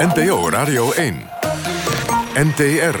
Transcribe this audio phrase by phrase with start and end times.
[0.00, 1.28] NPO Radio 1.
[2.34, 2.98] NTR.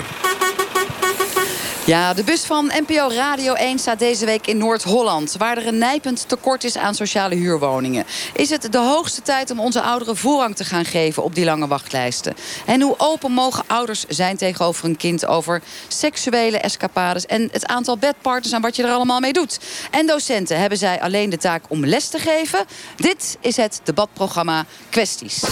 [1.84, 5.34] Ja, de bus van NPO Radio 1 staat deze week in Noord-Holland...
[5.38, 8.04] waar er een nijpend tekort is aan sociale huurwoningen.
[8.32, 11.22] Is het de hoogste tijd om onze ouderen voorrang te gaan geven...
[11.22, 12.34] op die lange wachtlijsten?
[12.66, 15.26] En hoe open mogen ouders zijn tegenover een kind...
[15.26, 18.54] over seksuele escapades en het aantal bedpartners...
[18.54, 19.60] en wat je er allemaal mee doet?
[19.90, 22.64] En docenten, hebben zij alleen de taak om les te geven?
[22.96, 25.42] Dit is het debatprogramma Kwesties.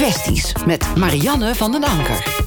[0.00, 2.42] Kwesties met Marianne van den Anker.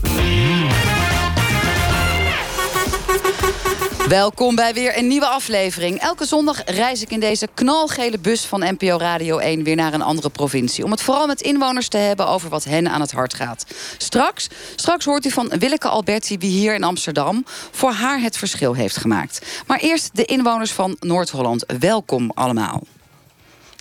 [4.08, 6.00] Welkom bij weer een nieuwe aflevering.
[6.00, 10.02] Elke zondag reis ik in deze knalgele bus van NPO Radio 1 weer naar een
[10.02, 10.84] andere provincie.
[10.84, 13.66] Om het vooral met inwoners te hebben over wat hen aan het hart gaat.
[13.98, 18.74] Straks, straks hoort u van Willeke Alberti wie hier in Amsterdam voor haar het verschil
[18.74, 19.64] heeft gemaakt.
[19.68, 21.66] Maar eerst de inwoners van Noord-Holland.
[21.80, 22.82] Welkom allemaal.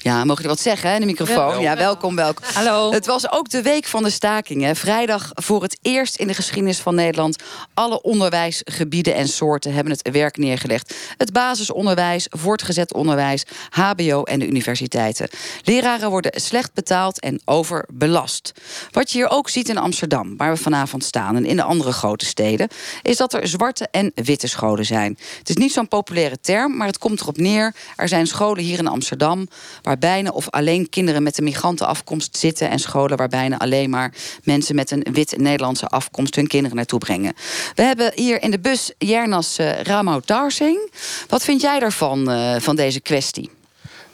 [0.02, 1.60] Ja, mogen jullie wat zeggen hè, in de microfoon?
[1.60, 2.44] Ja, welkom, welkom.
[2.54, 2.92] Hallo.
[2.92, 4.76] Het was ook de week van de stakingen.
[4.76, 7.42] Vrijdag voor het eerst in de geschiedenis van Nederland...
[7.74, 10.94] alle onderwijsgebieden en soorten hebben het werk neergelegd.
[11.16, 15.28] Het basisonderwijs, voortgezet onderwijs, hbo en de universiteiten.
[15.64, 18.52] Leraren worden slecht betaald en overbelast.
[18.90, 21.36] Wat je hier ook ziet in Amsterdam, waar we vanavond staan...
[21.36, 22.68] en in de andere grote steden,
[23.02, 25.18] is dat er zwarte en witte scholen zijn.
[25.38, 27.74] Het is niet zo'n populaire term, maar het komt erop neer...
[27.96, 29.48] er zijn scholen hier in Amsterdam...
[29.82, 32.70] waar bijna of alleen kinderen met een migrantenafkomst zitten...
[32.70, 36.34] en scholen waar bijna alleen maar mensen met een wit-Nederlandse afkomst...
[36.34, 37.34] hun kinderen naartoe brengen.
[37.74, 40.92] We hebben hier in de bus Jernas uh, Ramau Tarsing.
[41.28, 43.50] Wat vind jij daarvan, uh, van deze kwestie?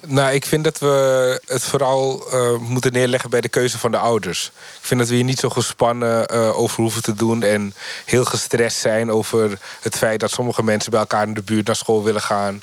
[0.06, 3.98] Nou, ik vind dat we het vooral uh, moeten neerleggen bij de keuze van de
[3.98, 4.46] ouders.
[4.54, 7.42] Ik vind dat we hier niet zo gespannen over hoeven te doen...
[7.42, 11.66] en heel gestrest zijn over het feit dat sommige mensen bij elkaar in de buurt
[11.66, 12.62] naar school willen gaan...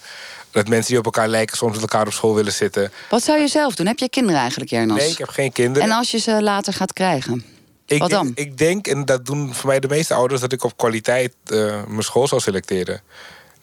[0.56, 2.92] Dat mensen die op elkaar lijken soms met elkaar op school willen zitten.
[3.10, 3.88] Wat zou je zelf doen?
[3.88, 4.98] Heb je kinderen eigenlijk, Jernas?
[4.98, 5.90] Nee, ik heb geen kinderen.
[5.90, 7.46] En als je ze later gaat krijgen?
[7.86, 8.32] Ik Wat dan?
[8.36, 10.42] Ik denk, en dat doen voor mij de meeste ouders...
[10.42, 13.02] dat ik op kwaliteit uh, mijn school zou selecteren.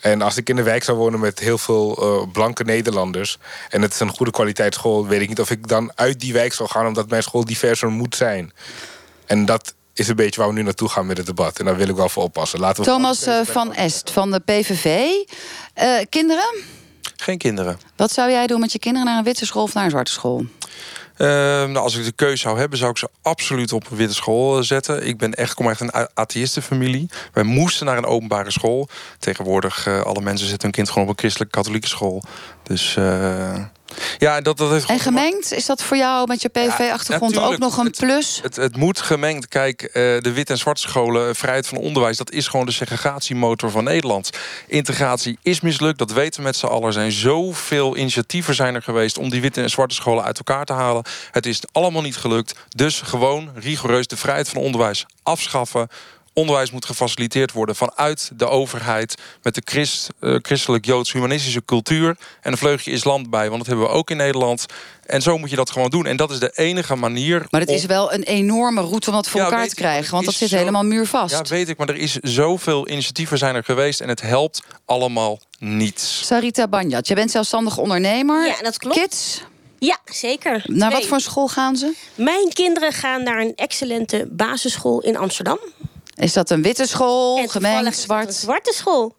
[0.00, 3.38] En als ik in de wijk zou wonen met heel veel uh, blanke Nederlanders...
[3.68, 5.06] en het is een goede kwaliteit school...
[5.06, 6.86] weet ik niet of ik dan uit die wijk zou gaan...
[6.86, 8.52] omdat mijn school diverser moet zijn.
[9.26, 11.58] En dat is een beetje waar we nu naartoe gaan met het debat.
[11.58, 12.60] En daar wil ik wel voor oppassen.
[12.60, 14.86] Laten we Thomas uh, van Est van de PVV.
[14.86, 16.80] Uh, kinderen?
[17.22, 17.78] Geen kinderen.
[17.96, 20.12] Wat zou jij doen met je kinderen naar een witte school of naar een zwarte
[20.12, 20.44] school?
[21.18, 24.14] Uh, nou, als ik de keuze zou hebben, zou ik ze absoluut op een witte
[24.14, 25.06] school zetten.
[25.06, 27.10] Ik ben echt, kom echt een atheïstenfamilie.
[27.32, 28.88] Wij moesten naar een openbare school.
[29.18, 32.22] Tegenwoordig, uh, alle mensen zetten hun kind gewoon op een christelijke katholieke school.
[32.62, 33.64] Dus uh,
[34.18, 35.52] ja, dat, dat heeft En gemengd?
[35.52, 38.40] Is dat voor jou met je PV-achtergrond ja, ook nog een plus?
[38.42, 39.48] Het, het, het moet gemengd.
[39.48, 42.16] Kijk, uh, de wit- en zwarte scholen, vrijheid van onderwijs...
[42.16, 44.30] dat is gewoon de segregatiemotor van Nederland.
[44.66, 46.86] Integratie is mislukt, dat weten we met z'n allen.
[46.86, 49.18] Er zijn zoveel initiatieven zijn er geweest...
[49.18, 51.04] om die witte en zwarte scholen uit elkaar te halen.
[51.30, 52.54] Het is allemaal niet gelukt.
[52.68, 55.88] Dus gewoon rigoureus de vrijheid van onderwijs afschaffen
[56.32, 59.14] onderwijs moet gefaciliteerd worden vanuit de overheid...
[59.42, 62.16] met de christ, uh, christelijk-joods-humanistische cultuur...
[62.40, 64.66] en een vleugje islam bij, want dat hebben we ook in Nederland.
[65.06, 66.06] En zo moet je dat gewoon doen.
[66.06, 67.46] En dat is de enige manier...
[67.50, 70.12] Maar het is wel een enorme route om dat voor ja, elkaar te krijgen...
[70.12, 70.56] want dat zit zo...
[70.56, 71.34] helemaal muurvast.
[71.34, 74.00] Ja, weet ik, maar er is zoveel initiatieven zijn er geweest...
[74.00, 76.26] en het helpt allemaal niets.
[76.26, 78.46] Sarita Banjat, je bent zelfstandig ondernemer.
[78.46, 78.98] Ja, dat klopt.
[78.98, 79.42] Kids?
[79.78, 80.62] Ja, zeker.
[80.66, 81.94] Naar wat voor school gaan ze?
[82.14, 85.58] Mijn kinderen gaan naar een excellente basisschool in Amsterdam.
[86.14, 88.26] Is dat een witte school, gemengd, zwart?
[88.26, 89.14] Een zwarte school.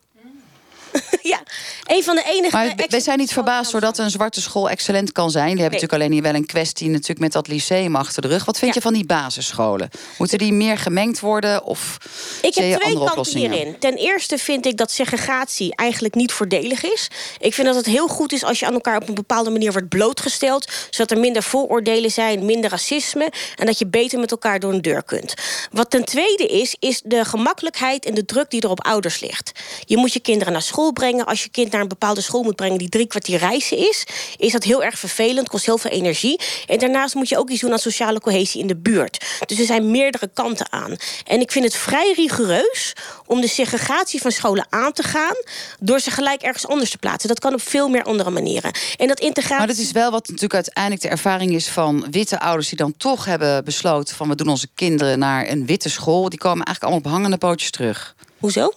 [1.34, 1.44] ja,
[1.84, 2.56] een van de enige...
[2.56, 5.46] Maar wij zijn niet verbaasd doordat een zwarte school excellent kan zijn.
[5.46, 5.82] Die hebben nee.
[5.82, 8.46] natuurlijk alleen hier wel een kwestie natuurlijk met dat lyceum achter de rug.
[8.46, 8.78] Wat vind ja.
[8.78, 9.90] je van die basisscholen?
[10.18, 11.98] Moeten die meer gemengd worden of
[12.42, 13.76] Ik heb twee kanten hierin.
[13.80, 17.08] Ten eerste vind ik dat segregatie eigenlijk niet voordelig is.
[17.40, 19.72] Ik vind dat het heel goed is als je aan elkaar op een bepaalde manier
[19.72, 20.72] wordt blootgesteld.
[20.90, 23.32] Zodat er minder vooroordelen zijn, minder racisme.
[23.56, 25.34] En dat je beter met elkaar door een deur kunt.
[25.72, 29.52] Wat ten tweede is, is de gemakkelijkheid en de druk die er op ouders ligt.
[29.86, 31.26] Je moet je kinderen naar school brengen.
[31.26, 34.06] Als je kind naar een bepaalde school moet brengen die drie kwartier reizen is,
[34.38, 36.40] is dat heel erg vervelend, kost heel veel energie.
[36.68, 39.26] En daarnaast moet je ook iets doen aan sociale cohesie in de buurt.
[39.46, 40.96] Dus er zijn meerdere kanten aan.
[41.26, 42.94] En ik vind het vrij rigoureus
[43.26, 45.36] om de segregatie van scholen aan te gaan
[45.80, 47.30] door ze gelijk ergens anders te plaatsen.
[47.30, 48.72] Dat kan op veel meer andere manieren.
[48.98, 49.58] En dat integratie.
[49.58, 52.98] Maar dat is wel wat natuurlijk uiteindelijk de ervaring is van witte ouders die dan
[52.98, 56.30] toch hebben besloten van we doen onze kinderen naar een witte school.
[56.30, 58.16] Die komen eigenlijk allemaal op hangende pootjes terug.
[58.38, 58.72] Hoezo?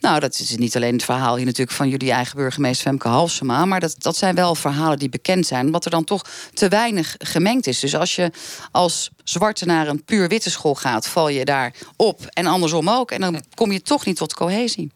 [0.00, 3.64] Nou, dat is niet alleen het verhaal hier natuurlijk van jullie eigen burgemeester Femke Halsema.
[3.64, 5.66] Maar dat, dat zijn wel verhalen die bekend zijn.
[5.66, 6.24] Omdat er dan toch
[6.54, 7.80] te weinig gemengd is.
[7.80, 8.30] Dus als je
[8.70, 12.20] als zwarte naar een puur witte school gaat, val je daar op.
[12.26, 13.10] En andersom ook.
[13.10, 14.90] En dan kom je toch niet tot cohesie.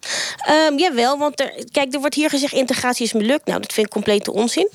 [0.69, 3.46] Um, jawel, want er, kijk, er wordt hier gezegd integratie is mislukt.
[3.46, 4.70] Nou, dat vind ik complete onzin.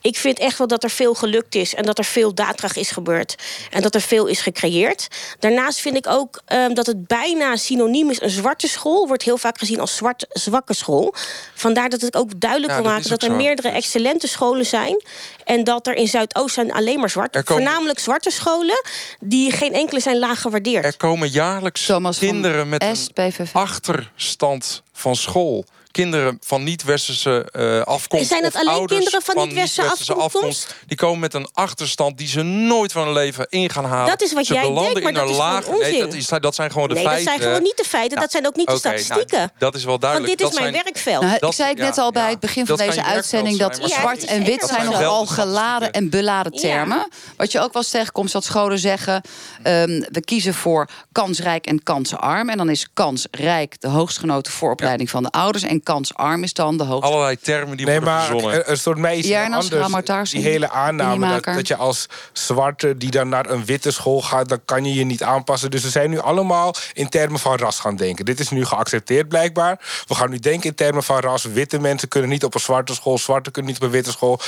[0.00, 2.90] Ik vind echt wel dat er veel gelukt is en dat er veel daadkracht is
[2.90, 3.34] gebeurd.
[3.70, 5.08] En dat er veel is gecreëerd.
[5.38, 8.20] Daarnaast vind ik ook um, dat het bijna synoniem is.
[8.20, 11.14] Een zwarte school wordt heel vaak gezien als zwart, zwakke school.
[11.54, 15.02] Vandaar dat ik ook duidelijk ja, wil maken dat, dat er meerdere excellente scholen zijn.
[15.44, 17.40] En dat er in Zuidoost zijn alleen maar zwart.
[17.44, 18.82] Voornamelijk zwarte scholen
[19.20, 20.84] die geen enkele zijn laag gewaardeerd.
[20.84, 28.28] Er komen jaarlijks Thomas kinderen met een achterstand van school kinderen van niet-westerse uh, afkomst.
[28.28, 30.74] Zijn het alleen kinderen van niet-westerse afkomst?
[30.86, 34.08] Die komen met een achterstand die ze nooit van hun leven in gaan halen.
[34.08, 35.68] Dat is wat ze jij denkt, maar dat is laag...
[35.68, 37.24] Nee, dat, is, dat zijn gewoon de nee, feiten.
[37.24, 38.20] dat zijn gewoon niet de feiten.
[38.20, 39.38] dat zijn ook niet de nou, statistieken.
[39.38, 40.28] Nou, dat is wel duidelijk.
[40.28, 41.22] Want dit is dat mijn werkveld.
[41.22, 43.58] Nou, dat, ik zei het net al bij het begin van deze uitzending...
[43.58, 47.08] dat zwart en wit zijn nogal geladen en beladen termen.
[47.36, 49.22] Wat je ook wel tegenkomt, dat scholen zeggen...
[49.62, 52.48] Ehm, we kiezen voor kansrijk en kansenarm.
[52.48, 55.64] En dan is kansrijk de hoogstgenoten vooropleiding van de ouders...
[55.64, 57.12] en kansarm is dan de hoogste.
[57.12, 58.70] Allerlei termen die nee, worden maar verzonnen.
[58.70, 60.30] Een soort mij is anders.
[60.30, 64.48] Die hele aanname dat, dat je als zwarte die dan naar een witte school gaat...
[64.48, 65.70] dan kan je je niet aanpassen.
[65.70, 68.24] Dus we zijn nu allemaal in termen van ras gaan denken.
[68.24, 70.02] Dit is nu geaccepteerd blijkbaar.
[70.06, 71.44] We gaan nu denken in termen van ras.
[71.44, 73.18] Witte mensen kunnen niet op een zwarte school.
[73.18, 74.38] Zwarte kunnen niet op een witte school.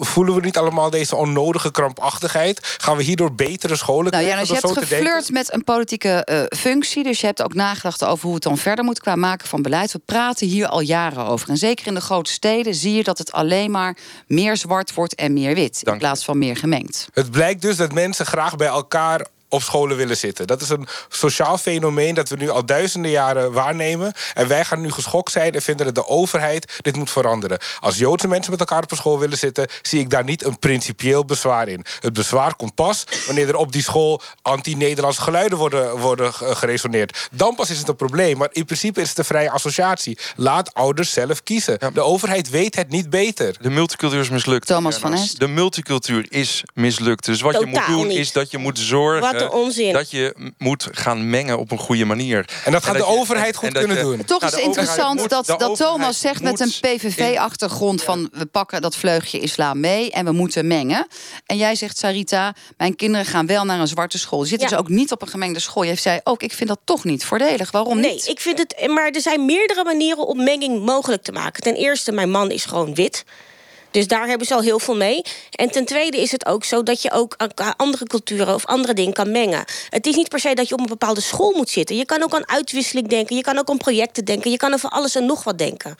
[0.00, 2.76] Voelen we niet allemaal deze onnodige krampachtigheid?
[2.78, 4.24] Gaan we hierdoor betere scholen nou?
[4.24, 7.02] Ja, dus je hebt geflirt met een politieke uh, functie.
[7.02, 9.92] Dus je hebt ook nagedacht over hoe het dan verder moet qua maken van beleid.
[9.92, 11.48] We praten hier al jaren over.
[11.48, 15.14] En zeker in de grote steden zie je dat het alleen maar meer zwart wordt
[15.14, 15.82] en meer wit.
[15.82, 17.08] in plaats van meer gemengd.
[17.12, 20.46] Het blijkt dus dat mensen graag bij elkaar op scholen willen zitten.
[20.46, 24.12] Dat is een sociaal fenomeen dat we nu al duizenden jaren waarnemen.
[24.34, 27.58] En wij gaan nu geschokt zijn en vinden dat de overheid dit moet veranderen.
[27.80, 30.58] Als Joodse mensen met elkaar op een school willen zitten, zie ik daar niet een
[30.58, 31.84] principieel bezwaar in.
[32.00, 37.28] Het bezwaar komt pas wanneer er op die school anti-Nederlandse geluiden worden, worden geresoneerd.
[37.32, 38.36] Dan pas is het een probleem.
[38.36, 40.18] Maar in principe is het een vrije associatie.
[40.36, 41.78] Laat ouders zelf kiezen.
[41.94, 43.56] De overheid weet het niet beter.
[43.60, 44.66] De multicultuur is mislukt.
[44.66, 45.34] Thomas van Es.
[45.34, 47.24] De multicultuur is mislukt.
[47.24, 49.92] Dus wat je moet doen is dat je moet zorgen onzin.
[49.92, 52.48] Dat je moet gaan mengen op een goede manier.
[52.64, 54.24] En dat gaat de overheid goed kunnen doen.
[54.24, 58.02] Toch is het interessant dat, dat Thomas zegt met een PVV-achtergrond...
[58.02, 61.06] van we pakken dat vleugje islam mee en we moeten mengen.
[61.46, 64.44] En jij zegt, Sarita, mijn kinderen gaan wel naar een zwarte school.
[64.44, 64.74] Zitten ja.
[64.74, 65.84] ze ook niet op een gemengde school?
[65.84, 67.70] Jij zei ook, ik vind dat toch niet voordelig.
[67.70, 68.28] Waarom nee, niet?
[68.28, 68.86] ik vind het...
[68.88, 71.62] Maar er zijn meerdere manieren om menging mogelijk te maken.
[71.62, 73.24] Ten eerste, mijn man is gewoon wit...
[73.92, 75.22] Dus daar hebben ze al heel veel mee.
[75.50, 77.36] En ten tweede is het ook zo dat je ook
[77.76, 79.64] andere culturen of andere dingen kan mengen.
[79.88, 81.96] Het is niet per se dat je op een bepaalde school moet zitten.
[81.96, 84.88] Je kan ook aan uitwisseling denken, je kan ook aan projecten denken, je kan over
[84.88, 85.96] alles en nog wat denken.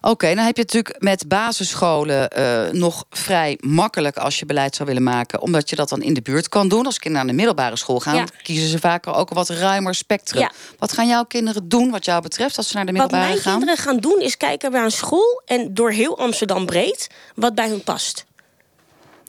[0.00, 4.88] Oké, dan heb je natuurlijk met basisscholen uh, nog vrij makkelijk als je beleid zou
[4.88, 5.40] willen maken.
[5.40, 6.86] Omdat je dat dan in de buurt kan doen.
[6.86, 8.24] Als kinderen naar de middelbare school gaan, ja.
[8.42, 10.40] kiezen ze vaker ook een wat ruimer spectrum.
[10.40, 10.50] Ja.
[10.78, 13.34] Wat gaan jouw kinderen doen wat jou betreft als ze naar de middelbare gaan?
[13.34, 17.08] Wat mijn kinderen gaan doen is kijken naar een school en door heel Amsterdam breed
[17.34, 18.24] wat bij hun past.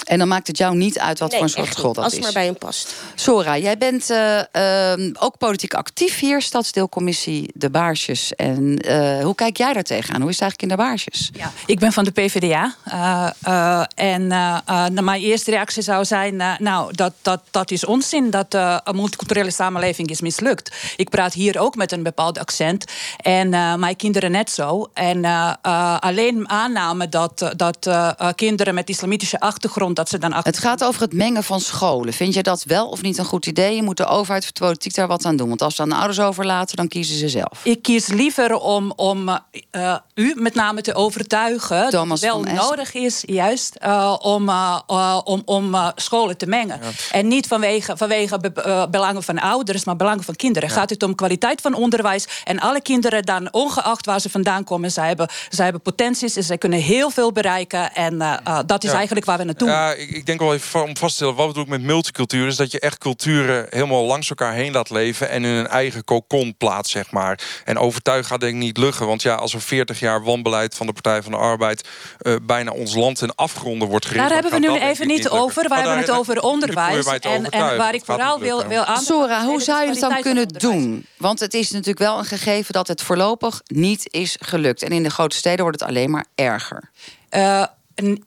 [0.03, 2.19] En dan maakt het jou niet uit wat voor een soort school dat als is.
[2.19, 2.95] Als het maar bij hem past.
[3.15, 4.39] Sora, jij bent uh,
[4.97, 6.42] uh, ook politiek actief hier.
[6.42, 8.36] Stadsdeelcommissie De Baarsjes.
[8.36, 10.21] En uh, hoe kijk jij daar tegenaan?
[10.21, 11.30] Hoe is het eigenlijk in De Baarsjes?
[11.33, 12.75] Ja, ik ben van de PvdA.
[13.95, 14.27] en
[15.03, 16.36] mijn eerste reactie zou zijn...
[16.59, 20.75] nou, dat, dat, dat is onzin dat een multiculturele samenleving is mislukt.
[20.95, 22.86] Ik praat hier ook met een bepaald accent.
[23.18, 23.50] En
[23.80, 24.89] mijn kinderen net zo.
[24.94, 25.25] En
[26.00, 27.89] alleen aanname dat, dat
[28.36, 30.52] kinderen met islamitische achtergrond dat ze dan achter...
[30.52, 32.13] Het gaat over het mengen van scholen.
[32.13, 33.75] Vind je dat wel of niet een goed idee?
[33.75, 35.48] Je moet de overheid of de politiek daar wat aan doen.
[35.48, 37.60] Want als ze aan de ouders overlaten, dan kiezen ze zelf.
[37.63, 39.30] Ik kies liever om, om
[39.72, 41.89] uh, u met name te overtuigen...
[41.89, 44.80] Thomas dat het wel nodig is, juist, uh, om, uh,
[45.24, 46.80] om, om scholen te mengen.
[46.82, 46.89] Ja.
[47.12, 50.70] En niet vanwege, vanwege be belangen van ouders, maar belangen van kinderen.
[50.70, 50.75] Ja.
[50.75, 52.27] Gaat het om kwaliteit van onderwijs.
[52.44, 54.92] En alle kinderen dan, ongeacht waar ze vandaan komen...
[54.92, 57.94] zij hebben, zij hebben potenties en zij kunnen heel veel bereiken.
[57.94, 58.18] En
[58.65, 58.96] dat is ja.
[58.96, 61.48] eigenlijk waar we naartoe ja, ik, ik, denk wel even om vast te stellen, wat
[61.48, 65.29] bedoel ik met multicultuur, is dat je echt culturen helemaal langs elkaar heen laat leven
[65.29, 67.39] en in een eigen kokon plaatst, zeg maar.
[67.63, 70.86] En overtuigen gaat denk ik niet lukken, want ja, als er 40 jaar wanbeleid van
[70.86, 71.88] de Partij van de Arbeid
[72.22, 74.24] uh, bijna ons land in afgronden wordt gericht.
[74.24, 75.70] Daar hebben we nu even niet over.
[75.70, 77.05] Wij hebben het over onderwijs.
[77.05, 79.01] En, en, waar ik vooral wil, wil aan.
[79.01, 81.05] Sora, hoe zou je het dan kunnen doen?
[81.17, 84.84] Want het is natuurlijk wel een gegeven dat het voorlopig niet is gelukt.
[84.84, 86.89] En in de grote steden wordt het alleen maar erger.
[87.32, 87.65] Uh,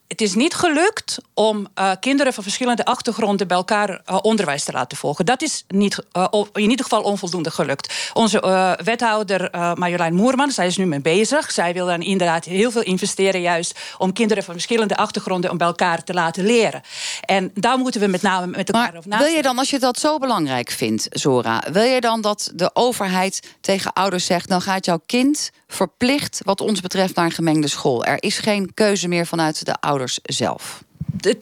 [0.07, 4.73] het is niet gelukt om uh, kinderen van verschillende achtergronden bij elkaar uh, onderwijs te
[4.73, 5.27] laten volgen.
[5.27, 8.11] Dat is niet, uh, in ieder geval onvoldoende gelukt.
[8.13, 11.51] Onze wethouder Marjolein Moerman, zij is nu mee bezig.
[11.51, 15.67] Zij wil dan inderdaad heel veel investeren, juist om kinderen van verschillende achtergronden om bij
[15.67, 16.83] elkaar te laten leren.
[17.21, 19.27] En daar moeten we met name met elkaar over nadenken.
[19.27, 22.71] Wil je dan, als je dat zo belangrijk vindt, Zora, wil je dan dat de
[22.73, 27.69] overheid tegen ouders zegt: dan gaat jouw kind verplicht, wat ons betreft, naar een gemengde
[27.69, 28.05] school?
[28.05, 30.87] Er is geen keuze meer vanuit de ouders zelf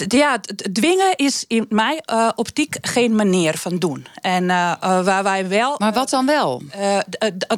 [0.09, 0.41] ja,
[0.73, 4.07] dwingen is in mijn uh, optiek geen manier van doen.
[4.21, 5.75] En uh, waar wij wel.
[5.79, 6.63] Maar wat dan wel?
[6.77, 6.99] Uh,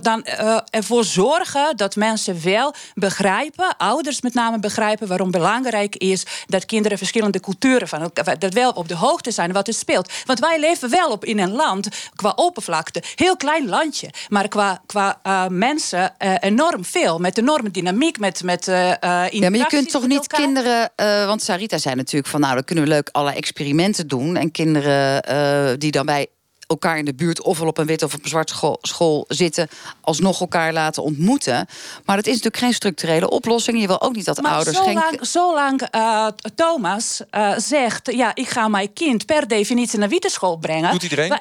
[0.01, 0.25] dan
[0.71, 6.99] ervoor zorgen dat mensen wel begrijpen, ouders met name begrijpen, waarom belangrijk is dat kinderen
[6.99, 10.13] verschillende culturen van elkaar, dat wel op de hoogte zijn wat er speelt.
[10.25, 14.83] Want wij leven wel op in een land qua oppervlakte, heel klein landje, maar qua,
[14.87, 18.43] qua mensen enorm veel, met enorme dynamiek, met.
[18.43, 20.91] met ja, maar je kunt toch niet kinderen,
[21.27, 24.37] want Sarita zei natuurlijk van nou, dan kunnen we leuk alle experimenten doen.
[24.37, 26.27] En kinderen uh, die dan bij
[26.67, 29.69] elkaar in de buurt, ofwel op een wit of op een zwart school, school, zitten,
[30.01, 31.67] alsnog elkaar laten ontmoeten.
[32.05, 33.81] Maar dat is natuurlijk geen structurele oplossing.
[33.81, 34.77] Je wil ook niet dat maar ouders.
[34.77, 35.27] Zolang, geen...
[35.27, 40.57] zolang uh, Thomas uh, zegt: ja, ik ga mijn kind per definitie naar witte school
[40.57, 40.91] brengen.
[40.91, 41.39] Doet iedereen?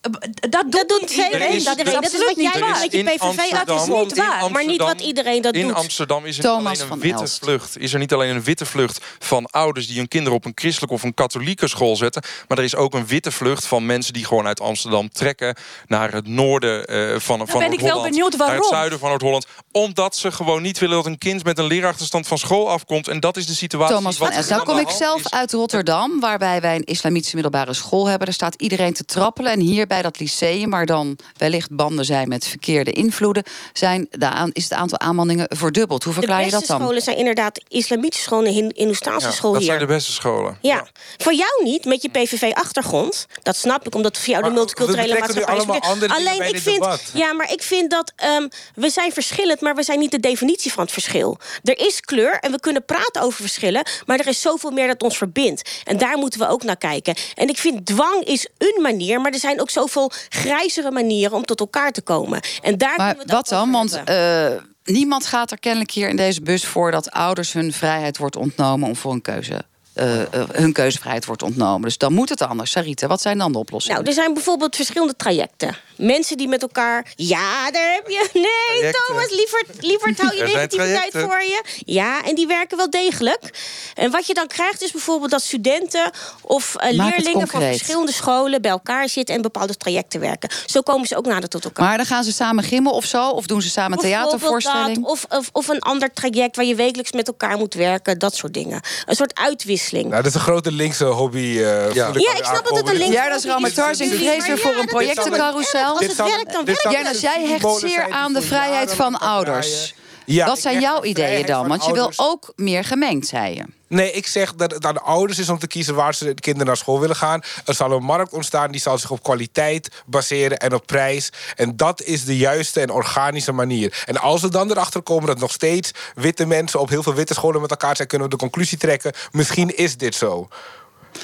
[0.00, 1.52] Dat, dat doet iedereen.
[1.52, 3.64] Is, dat, is, dat is wat jij met je PVV.
[3.64, 4.50] Dat is niet waar.
[4.50, 5.70] Maar niet wat iedereen dat in doet.
[5.70, 7.78] In Amsterdam is er niet alleen een witte vlucht.
[7.78, 10.94] Is er niet alleen een witte vlucht van ouders die hun kinderen op een christelijke
[10.94, 12.22] of een katholieke school zetten.
[12.48, 16.12] Maar er is ook een witte vlucht van mensen die gewoon uit Amsterdam trekken naar
[16.12, 18.56] het noorden uh, van, van ben ik wel benieuwd waarom.
[18.56, 19.46] Naar het zuiden van Noord-Holland.
[19.72, 23.08] Omdat ze gewoon niet willen dat een kind met een leerachterstand van school afkomt.
[23.08, 23.96] En dat is de situatie.
[23.96, 24.48] Thomas van Es.
[24.48, 28.26] Nou kom ik zelf uit Rotterdam, waarbij wij een islamitische middelbare school hebben.
[28.26, 29.52] Daar staat iedereen te trappelen.
[29.52, 33.42] En hier bij dat lyceum maar dan wellicht banden zijn met verkeerde invloeden,
[33.72, 36.04] zijn de is het aantal aanmaningen verdubbeld.
[36.04, 36.78] Hoe verklaar je dat dan?
[36.78, 39.70] De scholen zijn inderdaad islamitische scholen, Hindoestaanse ja, school dat hier.
[39.70, 40.58] Dat zijn de beste scholen.
[40.62, 40.86] Ja.
[41.16, 43.26] Voor jou niet, met je PVV-achtergrond.
[43.42, 46.08] Dat snap ik, omdat voor jou de multiculturele maatschappij is.
[46.08, 47.02] Alleen ik vind, debat.
[47.14, 50.72] ja, maar ik vind dat um, we zijn verschillend, maar we zijn niet de definitie
[50.72, 51.38] van het verschil.
[51.62, 55.02] Er is kleur en we kunnen praten over verschillen, maar er is zoveel meer dat
[55.02, 55.70] ons verbindt.
[55.84, 57.14] En daar moeten we ook naar kijken.
[57.34, 61.44] En ik vind dwang is een manier, maar er zijn ook zoveel grijzere manieren om
[61.44, 62.40] tot elkaar te komen.
[62.62, 63.70] En daar maar we wat dan?
[63.70, 64.48] Want uh,
[64.84, 68.88] niemand gaat er kennelijk hier in deze bus voor dat ouders hun vrijheid wordt ontnomen
[68.88, 69.64] om voor een keuze
[70.00, 71.82] uh, hun keuzevrijheid wordt ontnomen.
[71.82, 72.70] Dus dan moet het anders.
[72.70, 73.96] Sarita, wat zijn dan de oplossingen?
[73.96, 75.76] Nou, er zijn bijvoorbeeld verschillende trajecten.
[75.96, 77.12] Mensen die met elkaar...
[77.16, 78.28] Ja, daar heb je...
[78.38, 79.02] Nee, trajecten.
[79.06, 81.62] Thomas, liever, liever hou je negativiteit voor je.
[81.84, 83.58] Ja, en die werken wel degelijk.
[83.94, 86.10] En wat je dan krijgt is bijvoorbeeld dat studenten...
[86.42, 89.34] of uh, leerlingen van verschillende scholen bij elkaar zitten...
[89.34, 90.50] en bepaalde trajecten werken.
[90.66, 91.86] Zo komen ze ook nader tot elkaar.
[91.86, 93.28] Maar dan gaan ze samen gimmen of zo?
[93.28, 95.04] Of doen ze samen een theatervoorstelling?
[95.04, 98.18] of, of, of een ander traject waar je wekelijks met elkaar moet werken.
[98.18, 98.80] Dat soort dingen.
[99.06, 101.38] Een soort uitwisseling nou, dat is een grote linkse hobby.
[101.38, 102.10] Uh, ja.
[102.12, 104.00] ja, ik snap dat het een linkse Ja, dat is Ramatars.
[104.00, 105.84] Ik vrees weer voor een projectencarousel.
[105.84, 107.20] Als het werkt, dan werkt het.
[107.20, 109.94] Jij hecht zeer aan de vrijheid van ouders.
[110.28, 111.68] Ja, Wat zijn jouw ideeën dan?
[111.68, 113.64] Want je wil ook meer gemengd, zei je.
[113.86, 116.40] Nee, ik zeg dat het aan de ouders is om te kiezen waar ze de
[116.40, 117.40] kinderen naar school willen gaan.
[117.64, 121.32] Er zal een markt ontstaan die zal zich op kwaliteit baseren en op prijs.
[121.56, 124.02] En dat is de juiste en organische manier.
[124.06, 127.34] En als we dan erachter komen dat nog steeds witte mensen op heel veel witte
[127.34, 130.48] scholen met elkaar zijn, kunnen we de conclusie trekken: misschien is dit zo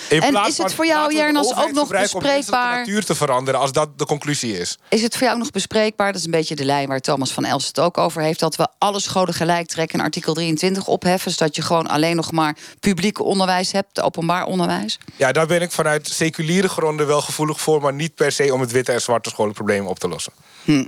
[0.09, 2.73] en is het voor jou, Jernas, ook nog bespreekbaar...
[2.73, 4.79] Om natuur te veranderen, als dat de conclusie is.
[4.89, 6.89] Is het voor jou ook nog bespreekbaar, dat is een beetje de lijn...
[6.89, 8.41] waar Thomas van Els het ook over heeft...
[8.41, 11.31] dat we alle scholen gelijk trekken en artikel 23 opheffen...
[11.31, 14.99] zodat je gewoon alleen nog maar publiek onderwijs hebt, openbaar onderwijs?
[15.17, 17.81] Ja, daar ben ik vanuit seculiere gronden wel gevoelig voor...
[17.81, 20.33] maar niet per se om het witte en zwarte scholenprobleem op te lossen.
[20.65, 20.85] Hm.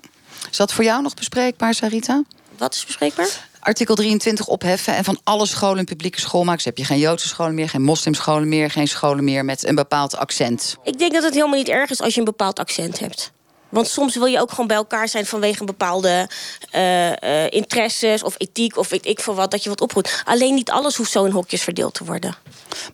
[0.51, 2.23] Is dat voor jou nog bespreekbaar, Sarita?
[2.59, 3.49] Wat is bespreekbaar?
[3.67, 6.57] Artikel 23 opheffen en van alle scholen een publieke school maken.
[6.57, 9.75] Dus heb je geen Joodse scholen meer, geen moslimscholen meer, geen scholen meer met een
[9.75, 10.77] bepaald accent.
[10.83, 13.33] Ik denk dat het helemaal niet erg is als je een bepaald accent hebt.
[13.77, 16.29] Want soms wil je ook gewoon bij elkaar zijn vanwege een bepaalde
[16.75, 20.23] uh, interesses of ethiek of weet ik veel wat, dat je wat oproept.
[20.25, 22.35] Alleen niet alles hoeft zo in hokjes verdeeld te worden.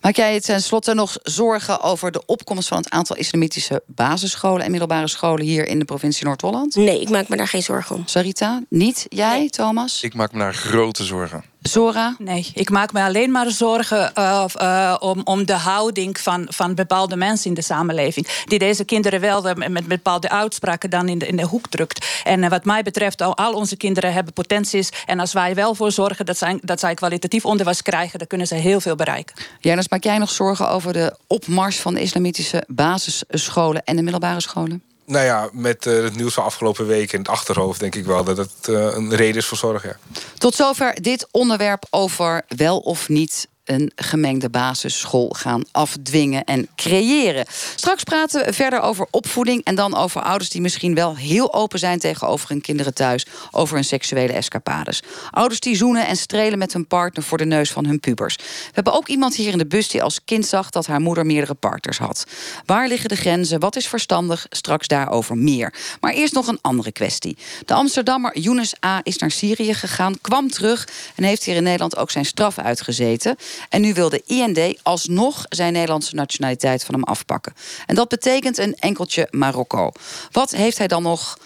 [0.01, 4.71] Maak jij het tenslotte nog zorgen over de opkomst van het aantal islamitische basisscholen en
[4.71, 6.75] middelbare scholen hier in de provincie Noord-Holland?
[6.75, 8.03] Nee, ik maak me daar geen zorgen om.
[8.07, 9.07] Sarita, niet?
[9.09, 10.03] Jij, Thomas?
[10.03, 11.52] Ik maak me daar grote zorgen.
[11.63, 12.17] Zora?
[12.19, 16.75] Nee, ik maak me alleen maar zorgen uh, uh, om, om de houding van, van
[16.75, 18.27] bepaalde mensen in de samenleving.
[18.45, 22.23] Die deze kinderen wel met, met bepaalde uitspraken dan in de, in de hoek drukt.
[22.25, 24.91] En uh, wat mij betreft, al, al onze kinderen hebben potenties.
[25.07, 28.47] En als wij wel voor zorgen dat zij, dat zij kwalitatief onderwijs krijgen, dan kunnen
[28.47, 29.37] ze heel veel bereiken.
[29.61, 34.41] Janus, maak jij nog zorgen over de opmars van de islamitische basisscholen en de middelbare
[34.41, 34.83] scholen?
[35.05, 38.25] Nou ja, met uh, het nieuws van afgelopen week in het achterhoofd denk ik wel
[38.25, 39.83] dat het uh, een reden is voor zorg.
[39.83, 39.97] Ja.
[40.39, 47.45] Tot zover dit onderwerp over wel of niet een gemengde basisschool gaan afdwingen en creëren.
[47.77, 51.79] Straks praten we verder over opvoeding en dan over ouders die misschien wel heel open
[51.79, 55.03] zijn tegenover hun kinderen thuis over hun seksuele escapades.
[55.31, 58.37] Ouders die zoenen en strelen met hun partner voor de neus van hun pubers.
[58.37, 61.27] We hebben ook iemand hier in de bus die als kind zag dat haar moeder
[61.27, 62.27] meerdere partners had.
[62.67, 63.61] Waar liggen de grenzen?
[63.61, 64.47] Wat is verstandig?
[64.49, 65.75] Straks daarover meer.
[66.01, 67.37] Maar eerst nog een andere kwestie.
[67.65, 69.01] De Amsterdammer Younes A.
[69.03, 73.37] is naar Syrië gegaan, kwam terug en heeft hier in Nederland ook zijn straf uitgezeten.
[73.69, 77.55] En nu wil de IND alsnog zijn Nederlandse nationaliteit van hem afpakken.
[77.87, 79.93] En dat betekent een enkeltje Marokko.
[80.31, 81.39] Wat heeft hij dan nog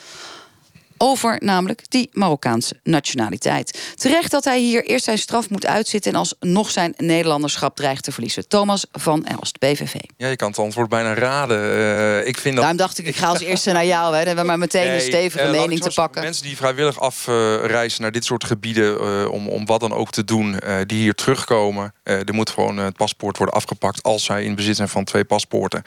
[0.99, 3.95] over namelijk die Marokkaanse nationaliteit.
[3.95, 6.13] Terecht dat hij hier eerst zijn straf moet uitzitten...
[6.13, 8.49] en alsnog zijn Nederlanderschap dreigt te verliezen.
[8.49, 9.95] Thomas van Elst, BVV.
[10.17, 11.59] Ja, je kan het antwoord bijna raden.
[11.59, 12.65] Uh, ik vind dat...
[12.65, 14.05] Daarom dacht ik, ik ga als eerste naar jou.
[14.05, 14.19] Hè.
[14.19, 16.23] Dan hebben we maar meteen een stevige uh, mening te pakken.
[16.23, 19.01] Mensen die vrijwillig afreizen naar dit soort gebieden...
[19.01, 21.95] Uh, om, om wat dan ook te doen, die hier terugkomen...
[22.03, 24.03] er moet gewoon het paspoort worden afgepakt...
[24.03, 25.83] als zij in bezit zijn van twee paspoorten.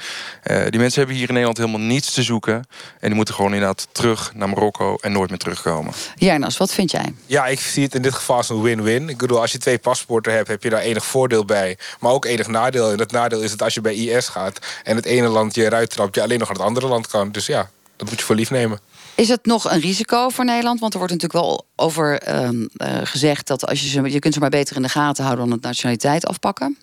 [0.69, 2.53] die mensen hebben hier in Nederland helemaal niets te zoeken.
[2.99, 5.93] En die moeten gewoon inderdaad terug naar Marokko en nooit meer terugkomen.
[6.15, 7.13] Jarnas, wat vind jij?
[7.25, 9.09] Ja, ik zie het in dit geval als een win-win.
[9.09, 11.77] Ik bedoel, als je twee paspoorten hebt, heb je daar enig voordeel bij.
[11.99, 12.91] Maar ook enig nadeel.
[12.91, 14.59] En dat nadeel is dat als je bij IS gaat...
[14.83, 17.31] en het ene land je eruit trapt, je alleen nog naar het andere land kan.
[17.31, 18.79] Dus ja, dat moet je voor lief nemen.
[19.15, 20.79] Is het nog een risico voor Nederland?
[20.79, 22.49] Want er wordt natuurlijk wel over uh,
[23.03, 25.53] gezegd dat als je ze, je kunt ze maar beter in de gaten houden dan
[25.53, 26.77] het nationaliteit afpakken.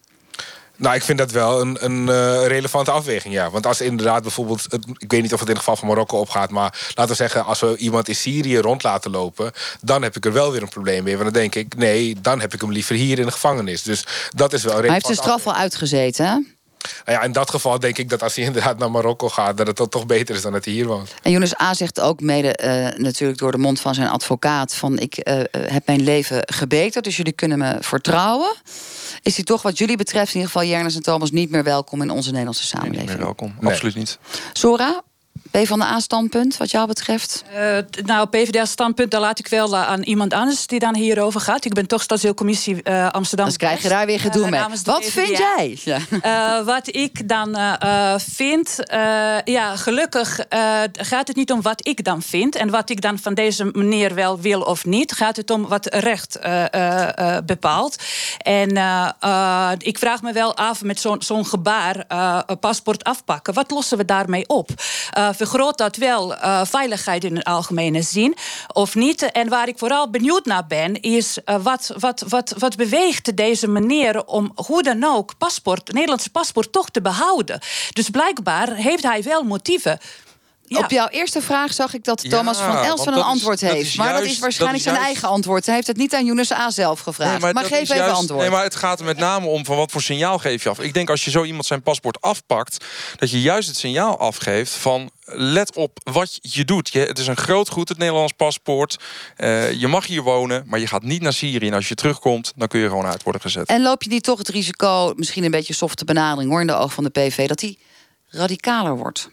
[0.77, 3.51] Nou, ik vind dat wel een, een uh, relevante afweging, ja.
[3.51, 4.67] Want als inderdaad bijvoorbeeld...
[4.99, 6.51] ik weet niet of het in het geval van Marokko opgaat...
[6.51, 9.53] maar laten we zeggen, als we iemand in Syrië rond laten lopen...
[9.81, 11.17] dan heb ik er wel weer een probleem mee.
[11.17, 13.83] Want dan denk ik, nee, dan heb ik hem liever hier in de gevangenis.
[13.83, 16.56] Dus dat is wel Hij heeft zijn straf al uitgezeten, hè?
[17.05, 19.57] Nou ja, in dat geval denk ik dat als hij inderdaad naar Marokko gaat...
[19.57, 21.15] dat het toch beter is dan dat hij hier woont.
[21.23, 21.75] En Jonas A.
[21.75, 24.75] zegt ook mede uh, natuurlijk door de mond van zijn advocaat...
[24.75, 28.55] van ik uh, heb mijn leven gebeterd, dus jullie kunnen me vertrouwen
[29.23, 30.29] is hij toch wat jullie betreft...
[30.29, 32.99] in ieder geval Jernes en Thomas niet meer welkom in onze Nederlandse samenleving.
[32.99, 34.19] Nee, niet meer welkom, absoluut niet.
[34.53, 35.03] Sora,
[35.51, 37.45] P van de A-standpunt, wat jou betreft?
[37.55, 41.65] Uh, nou, PvdA-standpunt, daar laat ik wel uh, aan iemand anders die dan hierover gaat.
[41.65, 43.49] Ik ben toch stadsdeelcommissie uh, Amsterdam.
[43.49, 44.61] Dan krijg je daar weer gedoe mee.
[44.85, 45.79] Wat vind jij?
[45.85, 46.65] Ja.
[46.65, 47.57] wat ik dan
[48.17, 48.77] vind,
[49.45, 50.41] ja, gelukkig
[50.93, 54.15] gaat het niet om wat ik dan vind en wat ik dan van deze meneer
[54.15, 55.13] wel wil of niet.
[55.13, 56.39] Gaat het om wat recht
[57.47, 58.03] bepaalt.
[58.39, 58.69] En
[59.79, 62.07] ik vraag me wel af met zo'n zo'n gebaar,
[62.61, 63.55] paspoort afpakken.
[63.55, 64.71] Wat lossen we daarmee op?
[65.37, 68.37] Vergroot dat wel uh, veiligheid in het algemene zin
[68.73, 69.31] of niet?
[69.31, 73.69] En waar ik vooral benieuwd naar ben, is uh, wat, wat, wat, wat beweegt deze
[73.69, 77.61] meneer om hoe dan ook paspoort, Nederlandse paspoort toch te behouden?
[77.93, 79.99] Dus blijkbaar heeft hij wel motieven.
[80.69, 80.79] Ja.
[80.79, 83.97] Op jouw eerste vraag zag ik dat Thomas van Elsen een antwoord heeft.
[83.97, 85.67] maar dat is waarschijnlijk zijn eigen antwoord.
[85.67, 86.71] Hij heeft het niet aan Younes A.
[86.71, 87.43] zelf gevraagd.
[87.43, 88.41] Nee, maar, geef even juist, antwoord.
[88.41, 90.81] Nee, maar het gaat er met name om van wat voor signaal geef je af.
[90.81, 92.85] Ik denk als je zo iemand zijn paspoort afpakt...
[93.17, 96.89] dat je juist het signaal afgeeft van let op wat je doet.
[96.93, 98.97] Je, het is een groot goed, het Nederlands paspoort.
[99.37, 101.67] Uh, je mag hier wonen, maar je gaat niet naar Syrië.
[101.67, 103.69] En als je terugkomt, dan kun je gewoon uit worden gezet.
[103.69, 106.51] En loop je niet toch het risico, misschien een beetje softe benadering...
[106.51, 107.79] hoor, in de oog van de PV, dat hij
[108.29, 109.31] radicaler wordt?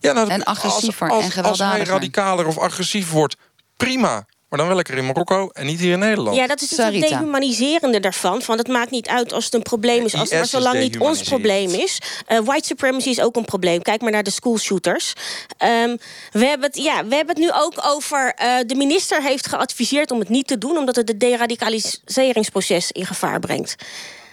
[0.00, 1.78] Ja, nou, en agressiever als, en gewelddadiger.
[1.78, 3.36] Als hij radicaler of agressief wordt,
[3.76, 4.26] prima.
[4.52, 6.36] Maar dan wel lekker in Marokko en niet hier in Nederland.
[6.36, 8.42] Ja, dat is het dehumaniserende daarvan.
[8.42, 10.98] Van het maakt niet uit als het een probleem is, als het maar zolang niet
[10.98, 11.98] ons probleem is.
[12.28, 13.82] Uh, white supremacy is ook een probleem.
[13.82, 15.12] Kijk maar naar de schoolshooters.
[15.58, 15.98] Um,
[16.30, 18.34] we, hebben het, ja, we hebben het nu ook over.
[18.42, 23.06] Uh, de minister heeft geadviseerd om het niet te doen, omdat het het deradicaliseringsproces in
[23.06, 23.76] gevaar brengt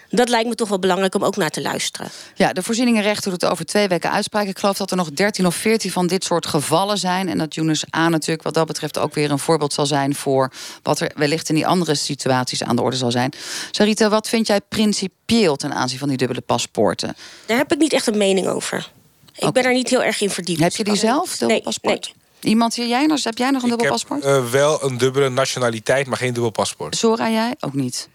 [0.10, 2.10] dat lijkt me toch wel belangrijk om ook naar te luisteren.
[2.36, 4.48] Ja, de voorzieningenrecht doet het over twee weken uitspraak.
[4.48, 7.30] Ik geloof dat er nog 13 of 14 van dit soort gevallen zijn.
[7.30, 10.15] En dat Younes A natuurlijk wat dat betreft ook weer een voorbeeld zal zijn...
[10.15, 10.52] voor
[10.84, 13.34] wat er wellicht in die andere situaties aan de orde zal zijn.
[13.72, 17.15] Sarita, wat vind jij principieel ten aanzien van die dubbele paspoorten?
[17.45, 18.91] Daar heb ik niet echt een mening over.
[19.36, 20.60] Ik ben er niet heel erg in verdiept.
[20.60, 22.13] Heb je die zelf, dubbel paspoort?
[22.41, 22.52] Nee.
[22.52, 23.24] Iemand hier, jij nog?
[23.24, 24.24] Heb jij nog een dubbel paspoort?
[24.24, 26.95] Heb uh, wel een dubbele nationaliteit, maar geen dubbel paspoort.
[26.95, 27.56] Zora, jij?
[27.60, 28.10] Ook niet.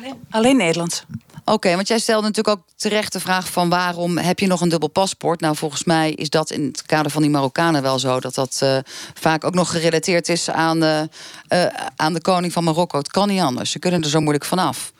[0.00, 1.04] Alleen, alleen Nederlands.
[1.44, 4.68] Oké, want jij stelde natuurlijk ook terecht de vraag van waarom heb je nog een
[4.68, 5.40] dubbel paspoort?
[5.40, 8.60] Nou, volgens mij is dat in het kader van die Marokkanen wel zo dat dat
[8.62, 8.78] uh,
[9.14, 11.00] vaak ook nog gerelateerd is aan, uh,
[11.48, 11.64] uh,
[11.96, 12.98] aan de koning van Marokko.
[12.98, 13.70] Het kan niet anders.
[13.70, 14.92] Ze kunnen er zo moeilijk vanaf.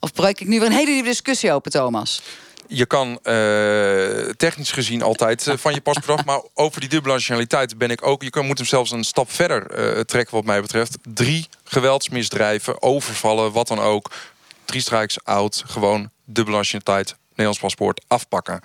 [0.00, 2.22] Of breek ik nu weer een hele nieuwe discussie open, Thomas?
[2.66, 6.24] je kan uh, technisch gezien altijd uh, van je paspoort af.
[6.24, 8.22] Maar over die dubbele nationaliteit ben ik ook...
[8.22, 10.96] je kan, moet hem zelfs een stap verder uh, trekken wat mij betreft.
[11.14, 14.10] Drie geweldsmisdrijven, overvallen, wat dan ook
[14.64, 18.60] drie strijks oud, gewoon dubbele nationaliteit, Nederlands paspoort afpakken.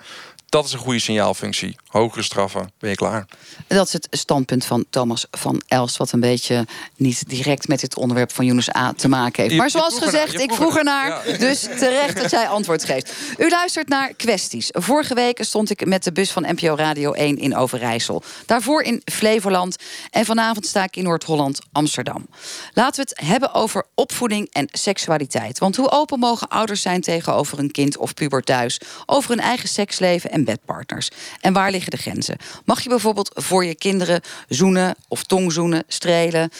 [0.50, 1.76] Dat is een goede signaalfunctie.
[1.86, 3.26] Hogere straffen, ben je klaar.
[3.66, 5.96] Dat is het standpunt van Thomas van Elst...
[5.96, 8.92] wat een beetje niet direct met dit onderwerp van Yunus A.
[8.92, 9.56] te maken heeft.
[9.56, 11.38] Maar zoals gezegd, ik vroeg ernaar.
[11.38, 13.12] Dus terecht dat jij antwoord geeft.
[13.38, 14.68] U luistert naar Kwesties.
[14.70, 18.22] Vorige week stond ik met de bus van NPO Radio 1 in Overijssel.
[18.46, 19.76] Daarvoor in Flevoland.
[20.10, 22.26] En vanavond sta ik in Noord-Holland, Amsterdam.
[22.74, 25.58] Laten we het hebben over opvoeding en seksualiteit.
[25.58, 28.80] Want hoe open mogen ouders zijn tegenover een kind of puber thuis...
[29.06, 31.08] over hun eigen seksleven en bedpartners?
[31.40, 32.36] En waar liggen de grenzen?
[32.64, 36.50] Mag je bijvoorbeeld voor je kinderen zoenen of tongzoenen, strelen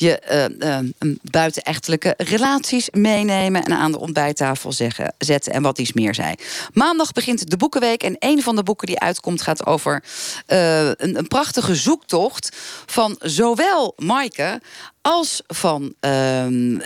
[0.00, 5.92] je uh, uh, buitenechtelijke relaties meenemen en aan de ontbijttafel zeggen, zetten en wat iets
[5.92, 6.34] meer zei.
[6.72, 10.02] Maandag begint de Boekenweek en een van de boeken die uitkomt gaat over
[10.46, 12.56] uh, een, een, prachtige zoektocht
[12.86, 14.60] van zowel Maaike
[15.00, 16.78] als van ehm,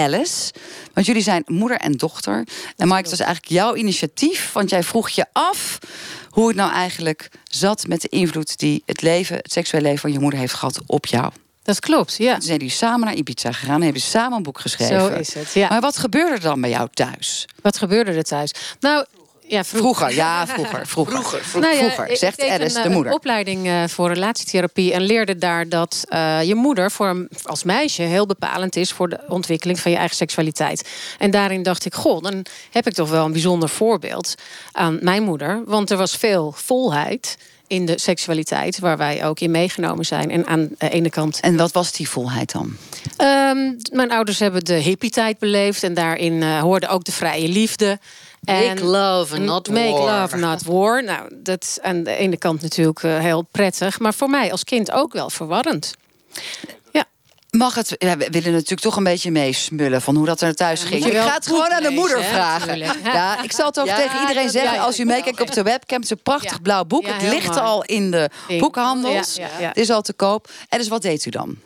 [0.00, 0.52] Alice.
[0.94, 2.46] Want jullie zijn moeder en dochter.
[2.76, 4.52] En Mike, het was eigenlijk jouw initiatief.
[4.52, 5.78] Want jij vroeg je af
[6.30, 10.12] hoe het nou eigenlijk zat met de invloed die het leven, het seksuele leven van
[10.12, 11.32] je moeder heeft gehad op jou.
[11.62, 12.32] Dat klopt, ja.
[12.32, 15.00] Toen zijn jullie samen naar Ibiza gegaan en hebben samen een boek geschreven.
[15.00, 15.68] Zo is het, ja.
[15.68, 17.48] Maar wat gebeurde er dan bij jou thuis?
[17.62, 18.52] Wat gebeurde er thuis?
[18.80, 19.04] Nou,
[19.50, 20.14] ja, vroeger.
[20.14, 20.86] ja, vroeger.
[20.86, 23.12] Vroeger, vroeger, vroeger, nou ja, vroeger zegt Alice, de een, moeder.
[23.12, 28.02] een opleiding uh, voor relatietherapie en leerde daar dat uh, je moeder voor als meisje
[28.02, 30.88] heel bepalend is voor de ontwikkeling van je eigen seksualiteit.
[31.18, 34.34] En daarin dacht ik, goh, dan heb ik toch wel een bijzonder voorbeeld
[34.72, 35.62] aan mijn moeder.
[35.64, 37.36] Want er was veel volheid
[37.70, 40.30] in de seksualiteit, waar wij ook in meegenomen zijn.
[40.30, 41.40] En aan de ene kant.
[41.40, 42.76] En wat was die volheid dan?
[43.18, 47.98] Um, mijn ouders hebben de hippie-tijd beleefd en daarin uh, hoorde ook de vrije liefde.
[48.40, 50.20] Make love and not make war.
[50.20, 51.04] love, not war.
[51.04, 54.64] Nou, dat is aan de ene kant natuurlijk uh, heel prettig, maar voor mij als
[54.64, 55.94] kind ook wel verwarrend.
[56.92, 57.04] Ja.
[57.50, 60.82] Mag het, ja, we willen natuurlijk toch een beetje meesmullen van hoe dat er thuis
[60.82, 61.04] ging.
[61.04, 62.78] Ik ga het gewoon aan de moeder lezen, vragen.
[63.04, 64.78] Ja, ik zal het ook Ja, tegen iedereen zeggen.
[64.80, 67.06] als u meekijkt op de webcam, het is een prachtig blauw boek.
[67.06, 67.60] Het ligt mooi.
[67.60, 69.38] al in de boekhandels.
[69.40, 70.50] Het is al te koop.
[70.68, 71.58] En dus wat deed u dan?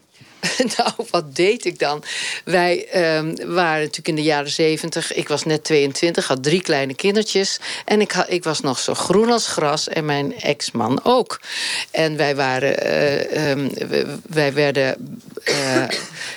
[0.76, 2.02] Nou, wat deed ik dan?
[2.44, 5.12] Wij ehm, waren natuurlijk in de jaren zeventig.
[5.12, 7.58] Ik was net 22, had drie kleine kindertjes.
[7.84, 9.88] En ik, ik was nog zo groen als gras.
[9.88, 11.40] En mijn ex-man ook.
[11.90, 12.78] En wij waren...
[12.78, 13.68] eh, ehm,
[14.26, 15.84] wij werden eh,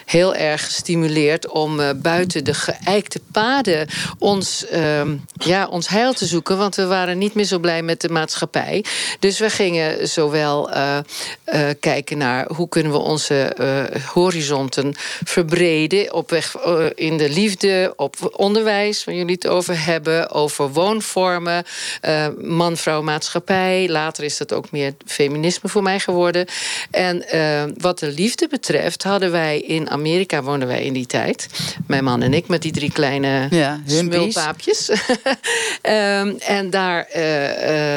[0.06, 3.88] heel erg gestimuleerd om eh, buiten de geëikte paden
[4.20, 6.58] ons, ehm, ja, ons heil te zoeken.
[6.58, 8.86] Want we waren niet meer zo blij met de maatschappij.
[9.20, 10.70] Dus we gingen zowel
[11.80, 13.56] kijken naar hoe kunnen we onze
[14.06, 16.14] horizonten verbreden.
[16.14, 20.32] Op weg eh, in de liefde, op onderwijs, waar jullie het over hebben.
[20.32, 21.64] Over woonvormen,
[22.02, 23.90] eh, man-vrouw maatschappij.
[23.90, 26.46] Later is dat ook meer feminisme voor mij geworden.
[26.92, 31.48] En eh, wat de liefde betreft hadden wij in Amerika, woonden wij in die tijd.
[31.88, 34.90] Mijn man en ik met die drie kleine Ja, smulpaapjes.
[35.82, 37.08] Ehm, en daar,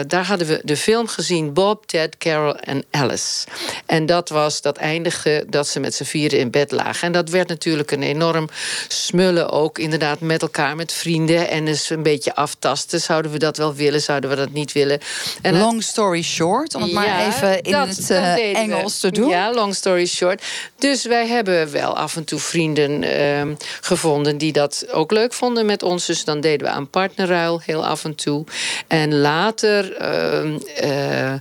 [0.07, 3.47] daar hadden we de film gezien: Bob, Ted, Carol en Alice.
[3.87, 7.07] En dat was dat eindigde dat ze met z'n vieren in bed lagen.
[7.07, 8.49] En dat werd natuurlijk een enorm
[8.89, 11.49] smullen ook, inderdaad, met elkaar, met vrienden.
[11.49, 13.01] En dus een beetje aftasten.
[13.01, 14.01] Zouden we dat wel willen?
[14.01, 15.01] Zouden we dat niet willen?
[15.43, 18.41] En Long story short, om het maar even in dat- het eh, we.
[18.41, 19.29] Engels te doen.
[19.29, 20.43] Ja, long story short.
[20.79, 25.67] Dus wij hebben wel af en toe vrienden ehm, gevonden die dat ook leuk vonden
[25.67, 26.07] met ons.
[26.07, 28.45] Dus dan deden we aan partnerruil heel af en toe.
[28.89, 31.33] En later ehm, eh,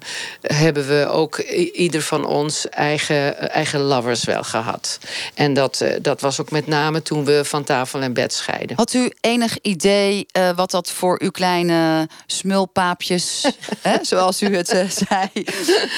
[0.42, 1.38] hebben we ook
[1.74, 5.00] ieder van ons eigen, eigen lovers wel gehad.
[5.34, 8.76] En dat, eh, dat was ook met name toen we van tafel en bed scheiden.
[8.78, 14.70] Had u enig idee eh, wat dat voor uw kleine smulpaapjes, hè, zoals u het
[14.70, 15.30] eh, zei,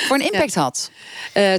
[0.08, 0.92] voor een impact had?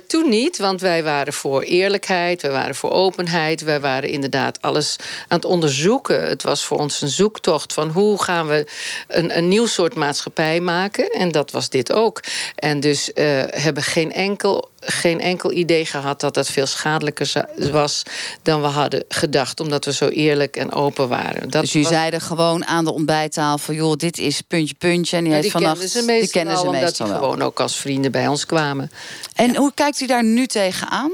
[0.07, 4.97] Toen niet, want wij waren voor eerlijkheid, we waren voor openheid, wij waren inderdaad alles
[5.29, 6.29] aan het onderzoeken.
[6.29, 8.66] Het was voor ons een zoektocht van hoe gaan we
[9.09, 11.11] een, een nieuw soort maatschappij maken.
[11.11, 12.21] En dat was dit ook.
[12.55, 13.11] En dus
[13.51, 18.03] hebben geen enkel, geen enkel idee gehad dat dat veel schadelijker was
[18.42, 21.51] dan we hadden gedacht, omdat we zo eerlijk en open waren.
[21.51, 25.16] Dat Dus u was- zeiden gewoon aan de ontbijttafel: joh, dit is puntje, puntje.
[25.16, 25.90] En die Ja, heeft die vannacht.
[25.90, 27.25] ze die kennen ze al, omdat meestal die wel.
[27.25, 28.90] gewoon ook als vrienden bij ons kwamen.
[29.35, 31.11] En hoe kijkt u daar nu tegenaan?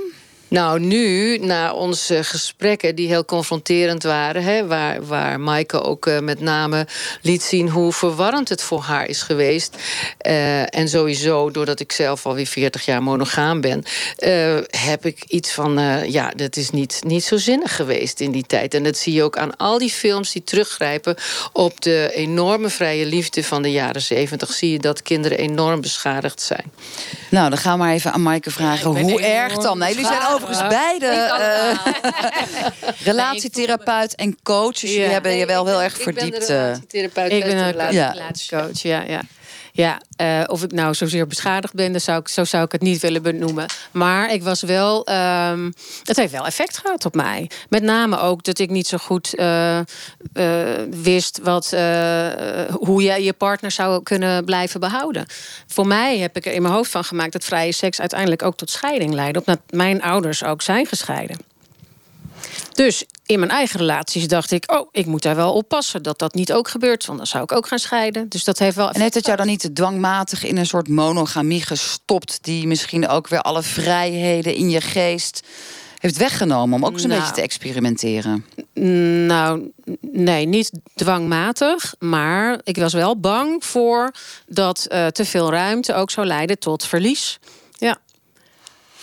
[0.48, 4.42] Nou, nu, na onze gesprekken die heel confronterend waren...
[4.42, 6.87] Hè, waar, waar Maaike ook eh, met name
[7.22, 9.76] liet zien hoe verwarrend het voor haar is geweest...
[10.18, 13.82] eh, en sowieso, doordat ik zelf alweer 40 jaar monogaam ben...
[14.16, 18.30] eh, heb ik iets van, eh, ja, dat is niet, niet zo zinnig geweest in
[18.30, 18.74] die tijd.
[18.74, 21.16] En dat zie je ook aan al die films die teruggrijpen...
[21.52, 24.52] op de enorme vrije liefde van de jaren 70...
[24.52, 26.72] zie je dat kinderen enorm beschadigd zijn.
[27.30, 29.00] Nou, dan gaan we maar even aan Maaike vragen.
[29.00, 29.78] hoe erg dan?
[29.78, 31.79] Nee, jullie zijn overigens beide eh,
[33.05, 34.81] relatietherapeut en coach.
[34.81, 36.48] Dus jullie hebben je wel heel erg Ik ben de verdiept.
[36.48, 36.57] eh.
[36.57, 38.11] relatietherapeut Ik ben de ook relatie- Ja.
[38.11, 39.03] relatiecoach, ja,
[39.78, 40.00] ja.
[40.20, 43.22] Uh, of ik nou zozeer beschadigd ben, zou ik, zo zou ik het niet willen
[43.22, 43.66] benoemen.
[43.90, 45.08] Maar ik was wel.
[45.08, 47.50] Um, het heeft wel effect gehad op mij.
[47.68, 49.84] Met name ook dat ik niet zo goed uh, uh,
[50.90, 51.70] wist wat,
[52.70, 55.26] hoe je je partner zou kunnen blijven behouden.
[55.66, 58.56] Voor mij heb ik er in mijn hoofd van gemaakt dat vrije seks uiteindelijk ook
[58.56, 59.38] tot scheiding leidde.
[59.38, 61.36] Omdat mijn ouders ook zijn gescheiden.
[62.72, 66.34] Dus in mijn eigen relaties dacht ik, oh, ik moet daar wel oppassen dat dat
[66.34, 68.28] niet ook gebeurt, want dan zou ik ook gaan scheiden.
[68.28, 68.90] Dus dat heeft wel.
[68.90, 73.28] En heeft het jou dan niet dwangmatig in een soort monogamie gestopt, die misschien ook
[73.28, 75.42] weer alle vrijheden in je geest
[75.98, 77.20] heeft weggenomen om ook eens een nou.
[77.20, 78.44] beetje te experimenteren?
[79.26, 84.14] Nou, nee, niet dwangmatig, maar ik was wel bang voor
[84.46, 87.38] dat uh, te veel ruimte ook zou leiden tot verlies.
[87.78, 87.98] Ja.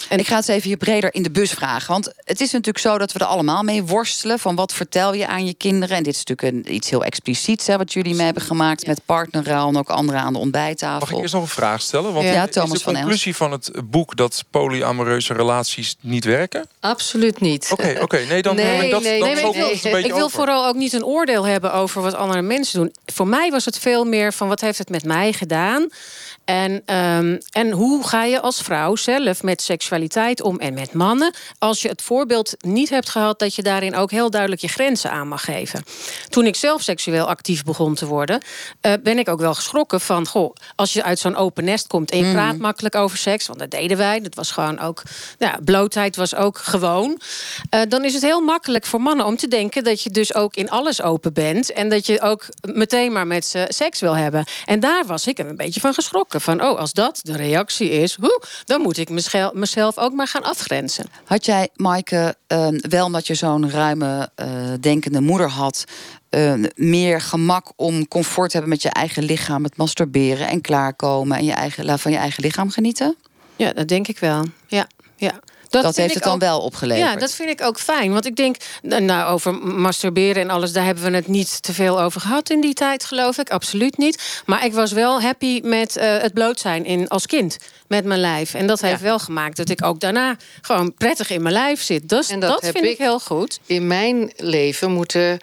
[0.09, 1.91] En ik ga het even hier breder in de bus vragen.
[1.91, 4.39] Want het is natuurlijk zo dat we er allemaal mee worstelen.
[4.39, 5.97] Van wat vertel je aan je kinderen?
[5.97, 8.87] En dit is natuurlijk een, iets heel expliciets hè, wat jullie mee hebben gemaakt.
[8.87, 10.99] Met partnerruil en ook anderen aan de ontbijttafel.
[10.99, 12.13] Mag ik eerst nog een vraag stellen?
[12.13, 16.67] Want ja, Thomas is de conclusie van, van het boek dat polyamoreuze relaties niet werken?
[16.79, 17.69] Absoluut niet.
[17.71, 18.17] Oké, oké.
[18.29, 20.93] nee, dan nee, dat, nee, dan nee, nee, een beetje Ik wil vooral ook niet
[20.93, 22.93] een oordeel hebben over wat andere mensen doen.
[23.05, 25.89] Voor mij was het veel meer van wat heeft het met mij gedaan?
[26.45, 31.33] En, um, en hoe ga je als vrouw zelf met seksualiteit om en met mannen,
[31.57, 35.11] als je het voorbeeld niet hebt gehad dat je daarin ook heel duidelijk je grenzen
[35.11, 35.83] aan mag geven.
[36.29, 38.41] Toen ik zelf seksueel actief begon te worden,
[38.81, 42.11] uh, ben ik ook wel geschrokken van, goh, als je uit zo'n open nest komt
[42.11, 42.33] en je mm.
[42.33, 45.03] praat makkelijk over seks, want dat deden wij, dat was gewoon ook,
[45.37, 47.19] ja, blootheid was ook gewoon,
[47.75, 50.55] uh, dan is het heel makkelijk voor mannen om te denken dat je dus ook
[50.55, 54.45] in alles open bent en dat je ook meteen maar met ze seks wil hebben.
[54.65, 56.34] En daar was ik een beetje van geschrokken.
[56.39, 59.09] Van, oh, als dat de reactie is, hoe, dan moet ik
[59.53, 61.05] mezelf ook maar gaan afgrenzen.
[61.23, 64.47] Had jij, Maaike, uh, wel omdat je zo'n ruime, uh,
[64.79, 65.83] denkende moeder had...
[66.29, 69.63] Uh, meer gemak om comfort te hebben met je eigen lichaam...
[69.63, 73.15] het masturberen en klaarkomen en je eigen, van je eigen lichaam genieten?
[73.55, 74.45] Ja, dat denk ik wel.
[74.67, 75.39] Ja, ja.
[75.83, 77.09] Dat, heeft het dan wel opgeleverd.
[77.09, 78.11] Ja, dat vind ik ook fijn.
[78.11, 82.01] Want ik denk, nou, over masturberen en alles, daar hebben we het niet te veel
[82.01, 83.49] over gehad in die tijd, geloof ik.
[83.49, 84.41] Absoluut niet.
[84.45, 87.57] Maar ik was wel happy met uh, het bloot zijn in, als kind.
[87.87, 88.53] Met mijn lijf.
[88.53, 92.09] En dat heeft wel gemaakt dat ik ook daarna gewoon prettig in mijn lijf zit.
[92.09, 93.59] Dus dat, dat vind ik, ik heel goed.
[93.65, 95.39] In mijn leven moeten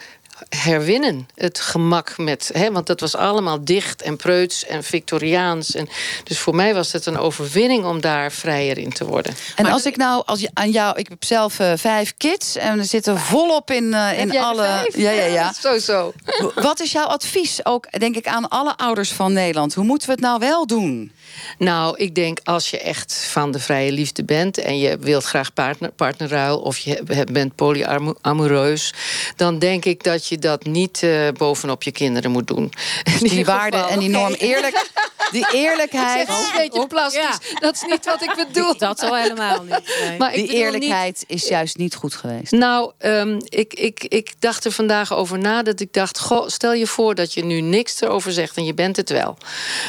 [0.48, 1.28] herwinnen.
[1.34, 2.50] Het gemak met.
[2.52, 5.74] Hè, want dat was allemaal dicht en preuts en Victoriaans.
[5.74, 5.88] En,
[6.24, 9.34] dus voor mij was het een overwinning om daar vrijer in te worden.
[9.56, 10.98] En als ik nou als je, aan jou.
[10.98, 14.90] Ik heb zelf uh, vijf kids en we zitten volop in, uh, in alle.
[14.94, 15.52] Ja, ja, ja.
[15.60, 16.12] zo, zo.
[16.54, 19.74] Wat is jouw advies ook, denk ik, aan alle ouders van Nederland?
[19.74, 21.12] Hoe moeten we het nou wel doen?
[21.58, 25.52] Nou, ik denk als je echt van de vrije liefde bent en je wilt graag
[25.52, 28.94] partner, partnerruil of je bent polyamoreus,
[29.36, 32.72] dan denk ik dat je dat niet uh, bovenop je kinderen moet doen.
[33.20, 34.90] Die waarde en die norm eerlijk.
[35.32, 36.26] Die eerlijkheid.
[36.26, 37.38] Dat is een beetje plastisch.
[37.60, 38.76] Dat is niet wat ik bedoel.
[38.78, 39.80] Dat al helemaal niet.
[40.18, 42.52] Maar die eerlijkheid is juist niet goed geweest.
[42.52, 46.72] Nou, um, ik, ik, ik dacht er vandaag over na dat ik dacht: goh, stel
[46.72, 49.36] je voor dat je nu niks erover zegt en je bent het wel.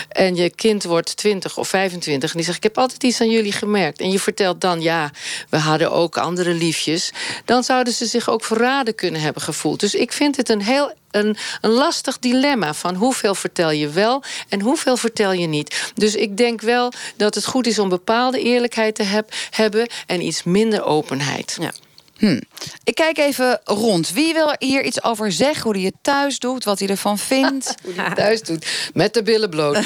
[0.09, 3.29] En je kind wordt 20 of 25 en die zegt: Ik heb altijd iets aan
[3.29, 3.99] jullie gemerkt.
[3.99, 5.11] En je vertelt dan: Ja,
[5.49, 7.11] we hadden ook andere liefjes.
[7.45, 9.79] Dan zouden ze zich ook verraden kunnen hebben gevoeld.
[9.79, 14.23] Dus ik vind het een heel een, een lastig dilemma van hoeveel vertel je wel
[14.49, 15.91] en hoeveel vertel je niet.
[15.95, 20.21] Dus ik denk wel dat het goed is om bepaalde eerlijkheid te heb, hebben en
[20.21, 21.57] iets minder openheid.
[21.59, 21.71] Ja.
[22.17, 22.39] Hm.
[22.83, 24.11] Ik kijk even rond.
[24.11, 25.63] Wie wil hier iets over zeggen?
[25.63, 27.75] Hoe hij het thuis doet, wat hij ervan vindt?
[27.83, 28.65] hoe hij het thuis doet.
[28.93, 29.77] Met de billen bloot.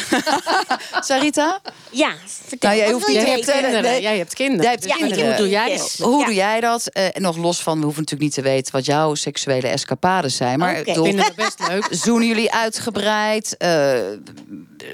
[0.99, 1.61] Sarita?
[1.89, 2.11] Ja,
[2.47, 2.69] vertel.
[2.69, 4.01] Nou, jij, hoeft, jij, hebt kinderen.
[4.01, 4.63] jij hebt kinderen.
[4.63, 5.25] Jij hebt kinderen.
[5.27, 5.95] Hoe doe jij dat?
[5.99, 6.89] Hoe doe jij dat?
[6.93, 8.73] Uh, nog los van, we hoeven natuurlijk niet te weten...
[8.73, 10.59] wat jouw seksuele escapades zijn.
[10.59, 10.95] Maar okay.
[10.95, 11.87] ik vind best leuk.
[12.03, 13.55] Zoenen jullie uitgebreid?
[13.59, 13.99] Uh,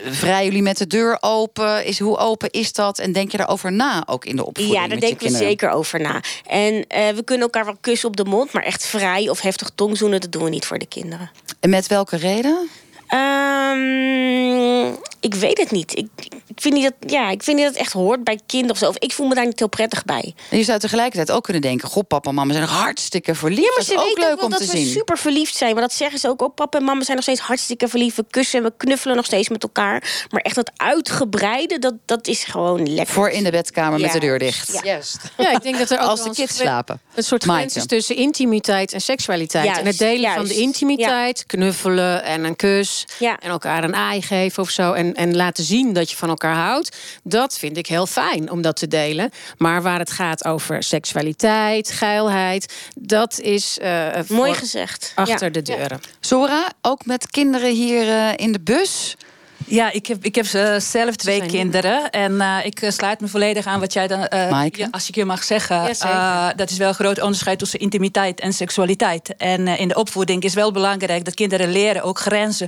[0.06, 1.86] vrij jullie met de deur open?
[1.86, 3.00] Is, hoe open is dat?
[3.00, 6.00] En denk je daarover na, ook in de opvoeding Ja, daar denken we zeker over
[6.00, 6.22] na.
[6.46, 9.72] En uh, we kunnen elkaar wel kussen op de mond, maar echt vrij of heftig
[9.76, 11.32] tongzoenen, dat doen we niet voor de kinderen.
[11.60, 12.70] En met welke reden?
[13.10, 15.98] Um, ik weet het niet.
[15.98, 16.08] Ik,
[16.48, 18.78] ik, vind niet dat, ja, ik vind niet dat het echt hoort bij kinderen of
[18.78, 18.88] zo.
[18.88, 20.34] Of ik voel me daar niet heel prettig bij.
[20.50, 21.88] En je zou tegelijkertijd ook kunnen denken...
[21.88, 23.68] goh, papa en mama zijn hartstikke verliefd.
[23.68, 24.68] Ja, maar ze dat is ook leuk om te zien.
[24.68, 25.74] dat we super verliefd zijn.
[25.74, 26.42] Maar dat zeggen ze ook.
[26.42, 28.16] Oh, papa en mama zijn nog steeds hartstikke verliefd.
[28.16, 30.28] We kussen en we knuffelen nog steeds met elkaar.
[30.30, 33.14] Maar echt dat uitgebreide, dat, dat is gewoon lekker.
[33.14, 34.74] Voor in de bedkamer met de deur dicht.
[34.74, 34.82] Ja.
[34.84, 35.18] Juist.
[35.38, 37.02] Ja, ik denk dat er ook Als de kids slapen.
[37.16, 39.66] Een soort grens is tussen intimiteit en seksualiteit.
[39.66, 43.03] Juist, en het delen van de intimiteit, knuffelen en een kus...
[43.20, 44.94] en elkaar een aai geven of zo...
[44.94, 46.98] en, en laten zien dat je van elkaar houdt.
[47.24, 49.30] Dat vind ik heel fijn om dat te delen.
[49.58, 55.12] Maar waar het gaat over seksualiteit, geilheid, dat is uh, mooi gezegd.
[55.16, 56.00] Achter de deuren.
[56.20, 59.16] Zora, ook met kinderen hier uh, in de bus.
[59.66, 62.10] Ja, ik heb, ik heb uh, zelf twee kinderen.
[62.10, 64.28] En uh, ik uh, sluit me volledig aan wat jij dan.
[64.30, 65.96] Ja, als ik je mag zeggen.
[66.00, 69.36] Ja, dat is wel een groot onderscheid tussen intimiteit en seksualiteit.
[69.36, 72.68] En in de opvoeding is wel belangrijk dat kinderen leren ook grenzen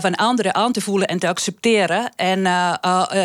[0.00, 2.12] van anderen aan te voelen en te accepteren.
[2.16, 2.42] En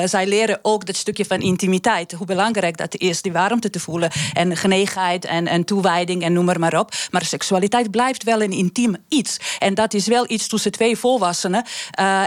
[0.06, 2.12] zij leren ook dat stukje van intimiteit.
[2.12, 4.12] Hoe belangrijk dat is, die warmte te voelen.
[4.34, 6.93] En genegenheid en, en toewijding en noem maar, maar op.
[7.12, 9.38] Maar seksualiteit blijft wel een intiem iets.
[9.60, 11.63] En dat is wel iets tussen twee volwassenen.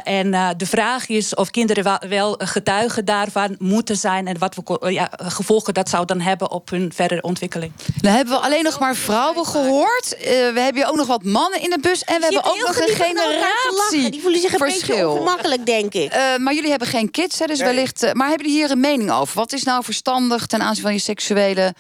[0.05, 4.93] en de vraag vraag is of kinderen wel getuigen daarvan moeten zijn en wat voor
[4.93, 7.73] ja, gevolgen dat zou dan hebben op hun verdere ontwikkeling.
[8.01, 10.15] Dan hebben we alleen nog maar vrouwen gehoord.
[10.19, 12.77] Uh, we hebben ook nog wat mannen in de bus en we hebben ook nog
[12.77, 14.11] een generatie.
[14.11, 16.15] Die voelen zich een beetje ongemakkelijk, denk ik.
[16.15, 18.03] Uh, maar jullie hebben geen kids, hè, dus wellicht.
[18.03, 19.35] Uh, maar hebben jullie hier een mening over?
[19.35, 21.75] Wat is nou verstandig ten aanzien van je seksuele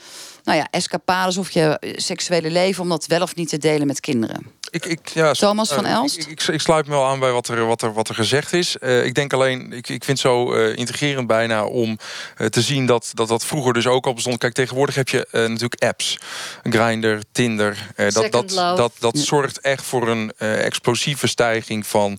[0.44, 4.00] nou ja, escapades of je seksuele leven om dat wel of niet te delen met
[4.00, 4.58] kinderen?
[4.70, 6.18] Ik, ik, ja, Thomas van uh, Elst?
[6.18, 8.52] Ik, ik, ik, sluit me wel aan bij wat er, wat er, wat er gezegd
[8.52, 8.76] is.
[8.80, 11.98] Uh, ik denk alleen, ik, ik vind het zo uh, integrerend bijna om
[12.50, 14.38] te zien dat, dat dat vroeger dus ook al bestond.
[14.38, 16.18] Kijk, tegenwoordig heb je natuurlijk apps.
[16.62, 17.86] Grindr, Tinder.
[17.96, 22.18] dat, dat, dat, dat, zorgt echt voor een explosieve stijging van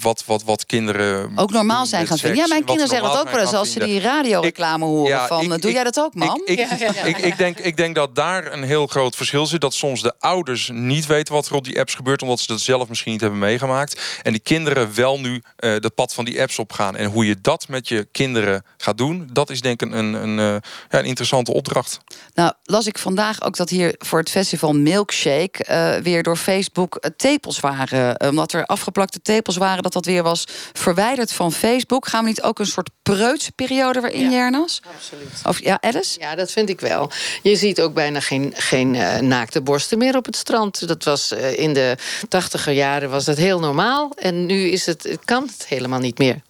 [0.00, 1.32] wat, wat, wat kinderen.
[1.36, 2.38] Ook normaal zijn gaan vinden.
[2.38, 5.10] Ja, mijn kinderen zeggen dat ook wel eens als ze die radioreclame horen.
[5.10, 6.42] Ja, van, doe jij dat ook, man?
[6.44, 6.58] Ik,
[7.04, 9.60] ik, ik, denk, ik denk dat daar een heel groot verschil zit.
[9.60, 12.60] Dat soms de ouders niet weten wat er op die apps gebeurt, omdat ze dat
[12.60, 14.20] zelf misschien niet hebben meegemaakt.
[14.22, 16.96] En die kinderen wel nu uh, de pad van die apps opgaan.
[16.96, 20.38] En hoe je dat met je kinderen gaat doen, dat is denk ik een, een,
[20.38, 21.98] uh, ja, een interessante opdracht.
[22.34, 27.10] Nou, las ik vandaag ook dat hier voor het festival Milkshake uh, weer door Facebook
[27.16, 28.20] tepels waren.
[28.28, 32.08] omdat er afgeplakte tepels waren, dat dat weer was verwijderd van Facebook.
[32.08, 34.82] Gaan we niet ook een soort preutse periode weer in, ja, Jernas?
[34.96, 35.40] Absoluut.
[35.44, 36.20] Of ja, Alice?
[36.20, 37.10] Ja, dat vind ik wel.
[37.42, 40.88] Je ziet ook bijna geen, geen uh, naakte borsten meer op het strand.
[40.88, 41.96] Dat was uh, in de
[42.28, 44.12] tachtiger jaren was dat heel normaal.
[44.16, 46.42] En nu is het, kan het helemaal niet meer.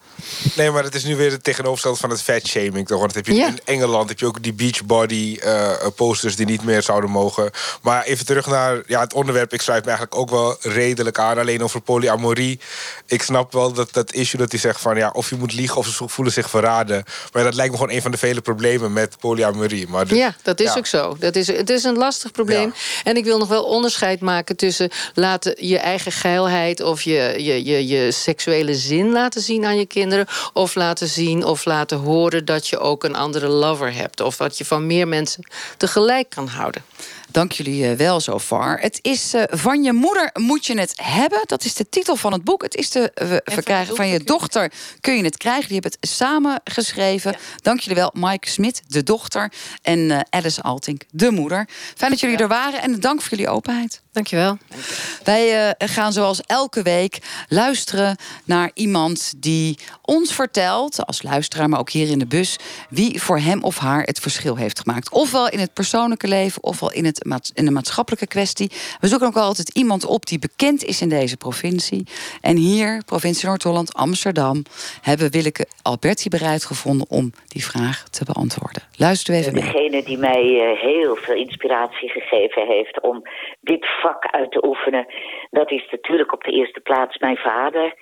[0.57, 2.87] Nee, maar het is nu weer het tegenovergestelde van het fatshaming.
[2.87, 3.01] Toch?
[3.01, 6.83] Want heb je in Engeland heb je ook die beachbody uh, posters die niet meer
[6.83, 7.51] zouden mogen.
[7.83, 9.53] Maar even terug naar ja, het onderwerp.
[9.53, 11.39] Ik sluit me eigenlijk ook wel redelijk aan.
[11.39, 12.61] Alleen over polyamorie.
[13.07, 15.77] Ik snap wel dat dat issue dat hij zegt van ja, of je moet liegen
[15.77, 17.05] of ze voelen zich verraden.
[17.33, 19.89] Maar dat lijkt me gewoon een van de vele problemen met polyamorie.
[19.89, 20.79] Maar de, ja, dat is ja.
[20.79, 21.17] ook zo.
[21.19, 22.73] Dat is, het is een lastig probleem.
[22.75, 23.11] Ja.
[23.11, 27.65] En ik wil nog wel onderscheid maken tussen laten je eigen geilheid of je, je,
[27.65, 29.87] je, je seksuele zin laten zien aan je
[30.53, 34.21] of laten zien of laten horen dat je ook een andere lover hebt.
[34.21, 36.85] Of dat je van meer mensen tegelijk kan houden.
[37.35, 38.81] Dank jullie eh, wel zo far.
[38.81, 41.41] Het is uh, Van je moeder moet je het hebben.
[41.47, 42.63] Dat is de titel van het boek.
[42.63, 45.65] Het is te uh, verkrijgen van je dochter kun je het krijgen.
[45.69, 47.31] Die hebben het samen geschreven.
[47.31, 47.39] Ja.
[47.63, 49.53] Dank jullie wel, Mike Smit, de dochter.
[49.83, 51.69] En uh, Alice Altink, de moeder.
[51.97, 52.43] Fijn dat jullie ja.
[52.43, 54.03] er waren en dank voor jullie openheid.
[54.13, 54.59] Dankjewel.
[55.25, 57.19] Wij gaan zoals elke week
[57.49, 62.59] luisteren naar iemand die ons vertelt, als luisteraar, maar ook hier in de bus,
[62.91, 65.13] wie voor hem of haar het verschil heeft gemaakt.
[65.13, 68.71] Ofwel in het persoonlijke leven, ofwel in, het, in de maatschappelijke kwestie.
[69.01, 72.07] We zoeken ook altijd iemand op die bekend is in deze provincie.
[72.41, 74.63] En hier, provincie Noord-Holland, Amsterdam,
[75.03, 78.83] hebben Willeke Alberti bereid gevonden om die vraag te beantwoorden.
[78.97, 79.55] Luister even.
[79.55, 83.23] Degene die mij uh, heel veel inspiratie gegeven heeft om
[83.61, 85.07] dit vak uit te oefenen.
[85.51, 87.95] Dat is natuurlijk op de eerste plaats mijn vader.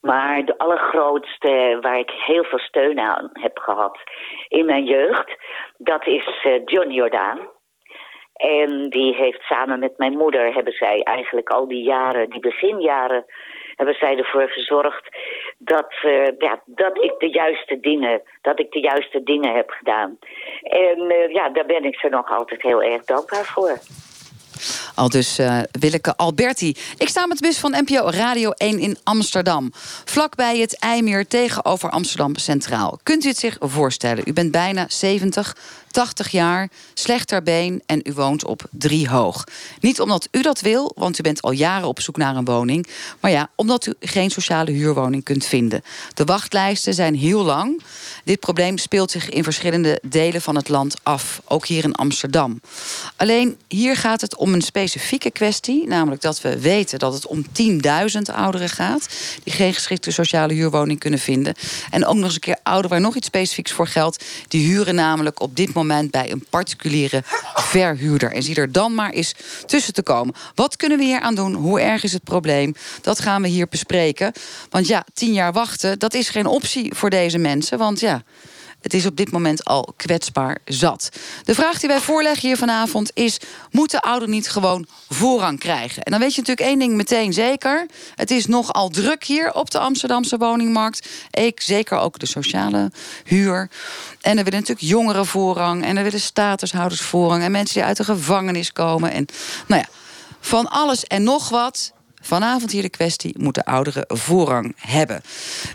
[0.00, 3.98] Maar de allergrootste waar ik heel veel steun aan heb gehad
[4.48, 5.36] in mijn jeugd,
[5.76, 7.38] dat is uh, John Jordaan.
[8.34, 13.24] En die heeft samen met mijn moeder, hebben zij eigenlijk al die jaren, die beginjaren,
[13.74, 15.08] hebben zij ervoor gezorgd
[15.58, 20.18] dat, uh, ja, dat ik de juiste dingen, dat ik de juiste dingen heb gedaan.
[20.62, 23.78] En uh, ja, daar ben ik ze nog altijd heel erg dankbaar voor.
[24.94, 26.76] Al dus uh, Willeke Alberti.
[26.96, 29.72] Ik sta met de bus van NPO Radio 1 in Amsterdam.
[30.04, 32.98] Vlakbij het IJmeer tegenover Amsterdam Centraal.
[33.02, 34.24] Kunt u het zich voorstellen?
[34.26, 35.56] U bent bijna 70,
[35.90, 39.44] 80 jaar, slecht ter been en u woont op drie hoog.
[39.80, 42.86] Niet omdat u dat wil, want u bent al jaren op zoek naar een woning.
[43.20, 45.82] Maar ja, omdat u geen sociale huurwoning kunt vinden.
[46.14, 47.82] De wachtlijsten zijn heel lang.
[48.24, 51.42] Dit probleem speelt zich in verschillende delen van het land af.
[51.44, 52.60] Ook hier in Amsterdam.
[53.16, 55.86] Alleen hier gaat het om een specifieke kwestie.
[55.86, 59.08] Namelijk dat we weten dat het om 10.000 ouderen gaat.
[59.42, 61.54] Die geen geschikte sociale huurwoning kunnen vinden.
[61.90, 64.24] En ook nog eens een keer ouderen waar nog iets specifieks voor geldt.
[64.48, 67.22] Die huren namelijk op dit moment moment bij een particuliere
[67.54, 68.32] verhuurder.
[68.32, 69.34] En zie er dan maar eens
[69.66, 70.34] tussen te komen.
[70.54, 71.54] Wat kunnen we hier aan doen?
[71.54, 72.74] Hoe erg is het probleem?
[73.02, 74.32] Dat gaan we hier bespreken.
[74.70, 77.78] Want ja, tien jaar wachten, dat is geen optie voor deze mensen.
[77.78, 78.22] Want ja,
[78.80, 81.08] Het is op dit moment al kwetsbaar zat.
[81.44, 83.40] De vraag die wij voorleggen hier vanavond is:
[83.70, 86.02] moeten ouderen niet gewoon voorrang krijgen?
[86.02, 89.70] En dan weet je natuurlijk één ding meteen zeker: het is nogal druk hier op
[89.70, 91.08] de Amsterdamse woningmarkt.
[91.30, 92.92] Ik, zeker ook de sociale
[93.24, 93.70] huur.
[94.20, 95.84] En er willen natuurlijk jongeren voorrang.
[95.84, 97.42] En er willen statushouders voorrang.
[97.42, 99.12] En mensen die uit de gevangenis komen.
[99.12, 99.26] En
[99.66, 99.88] nou ja,
[100.40, 101.92] van alles en nog wat.
[102.20, 105.22] Vanavond hier de kwestie: moeten ouderen voorrang hebben?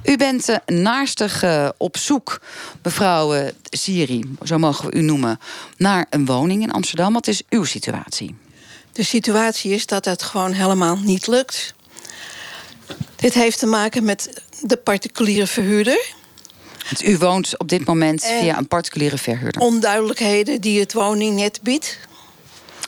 [0.04, 2.42] U bent uh, naarstig uh, op zoek,
[2.84, 5.40] mevrouw uh, Siri, zo mogen we u noemen,
[5.78, 7.14] naar een woning in Amsterdam.
[7.14, 8.36] Wat is uw situatie?
[8.92, 11.74] De situatie is dat het gewoon helemaal niet lukt.
[13.16, 16.14] Dit heeft te maken met de particuliere verhuurder.
[16.84, 19.62] Want u woont op dit moment via een particuliere verhuurder.
[19.62, 21.98] Onduidelijkheden die het woningnet biedt.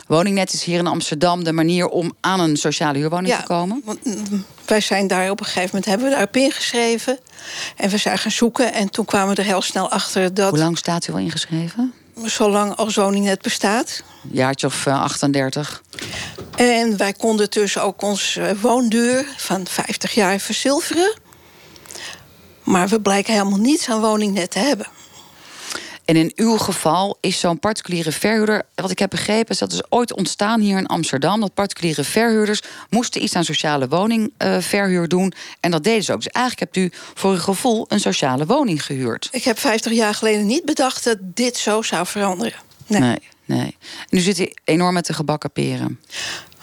[0.07, 3.83] Woningnet is hier in Amsterdam de manier om aan een sociale huurwoning te komen?
[4.03, 7.19] Mm, wij zijn daar op een gegeven moment hebben we daarop ingeschreven.
[7.75, 8.73] En we zijn gaan zoeken.
[8.73, 10.49] En toen kwamen we er heel snel achter dat.
[10.49, 11.93] Hoe lang staat u al ingeschreven?
[12.23, 14.03] Zolang als woningnet bestaat.
[14.23, 15.83] Een jaartje of 38.
[16.55, 21.13] Eh, en wij konden dus ook onze woonduur van 50 jaar verzilveren.
[22.63, 24.87] Maar we blijken helemaal niets aan woningnet te hebben.
[26.07, 28.63] En in uw geval is zo'n particuliere verhuurder...
[28.75, 31.39] wat ik heb begrepen is dat is ooit ontstaan hier in Amsterdam...
[31.39, 35.33] dat particuliere verhuurders moesten iets aan sociale woningverhuur doen.
[35.59, 36.23] En dat deden ze ook.
[36.23, 39.29] Dus eigenlijk hebt u voor uw gevoel een sociale woning gehuurd.
[39.31, 42.59] Ik heb 50 jaar geleden niet bedacht dat dit zo zou veranderen.
[42.87, 43.19] Nee, nee.
[43.45, 43.77] nee.
[43.99, 45.99] En nu zit hij enorm met de gebakken peren.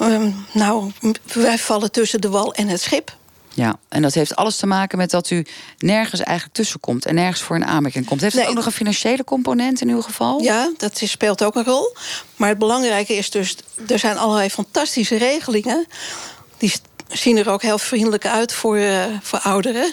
[0.00, 0.92] Um, nou,
[1.32, 3.16] wij vallen tussen de wal en het schip.
[3.54, 5.46] Ja, en dat heeft alles te maken met dat u
[5.78, 8.20] nergens eigenlijk tussenkomt en nergens voor een aanmerking komt.
[8.20, 10.42] Heeft het ook nog een financiële component in uw geval?
[10.42, 11.96] Ja, dat speelt ook een rol.
[12.36, 13.56] Maar het belangrijke is dus,
[13.88, 15.86] er zijn allerlei fantastische regelingen.
[16.58, 16.72] Die
[17.08, 19.92] zien er ook heel vriendelijk uit voor, uh, voor ouderen.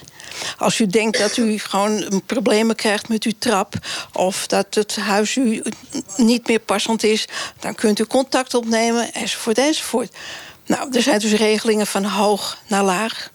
[0.57, 3.73] Als u denkt dat u gewoon problemen krijgt met uw trap...
[4.13, 5.63] of dat het huis u
[6.17, 7.27] niet meer passend is...
[7.59, 10.15] dan kunt u contact opnemen, enzovoort, enzovoort.
[10.65, 13.31] Nou, er zijn dus regelingen van hoog naar laag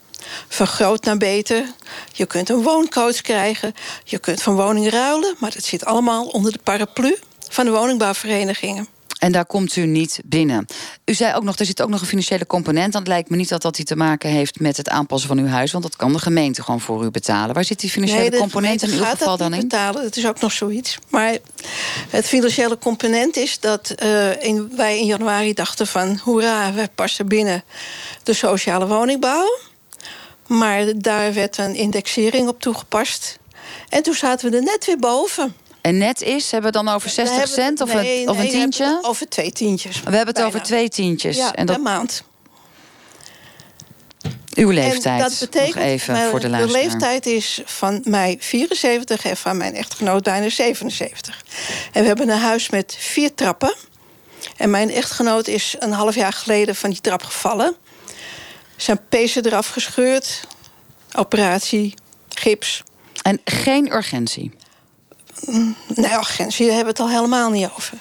[0.48, 1.72] van groot naar beter.
[2.12, 3.74] Je kunt een wooncoach krijgen.
[4.04, 5.34] Je kunt van woning ruilen.
[5.38, 7.16] Maar dat zit allemaal onder de paraplu
[7.48, 8.88] van de woningbouwverenigingen.
[9.18, 10.66] En daar komt u niet binnen.
[11.04, 12.92] U zei ook nog, er zit ook nog een financiële component.
[12.92, 15.46] Dan lijkt me niet dat dat iets te maken heeft met het aanpassen van uw
[15.46, 15.72] huis.
[15.72, 17.54] Want dat kan de gemeente gewoon voor u betalen.
[17.54, 19.60] Waar zit die financiële nee, component in uw geval dan in?
[19.60, 20.02] betalen.
[20.02, 20.98] Dat is ook nog zoiets.
[21.08, 21.36] Maar
[22.10, 26.20] het financiële component is dat uh, in, wij in januari dachten van...
[26.22, 27.64] hoera, wij passen binnen
[28.22, 29.58] de sociale woningbouw.
[30.46, 33.38] Maar daar werd een indexering op toegepast.
[33.88, 35.54] En toen zaten we er net weer boven.
[35.80, 38.98] En net is, hebben we dan over 60 cent of, een, of een tientje?
[39.02, 40.02] over twee tientjes.
[40.02, 41.36] We hebben het over twee tientjes.
[41.36, 41.76] Ja, en dat...
[41.76, 42.24] per maand.
[44.54, 46.82] Uw leeftijd, en dat betekent, nog even voor de luisteraar.
[46.82, 51.44] De leeftijd is van mij 74 en van mijn echtgenoot bijna 77.
[51.92, 53.74] En we hebben een huis met vier trappen.
[54.56, 57.76] En mijn echtgenoot is een half jaar geleden van die trap gevallen.
[58.76, 60.40] Zijn pezen eraf gescheurd.
[61.16, 61.94] Operatie,
[62.28, 62.82] gips.
[63.22, 64.52] En geen urgentie?
[65.46, 67.98] Mm, nee, urgentie, daar hebben we het al helemaal niet over.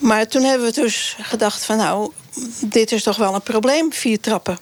[0.00, 2.12] Maar toen hebben we dus gedacht van nou,
[2.60, 4.58] dit is toch wel een probleem, vier trappen.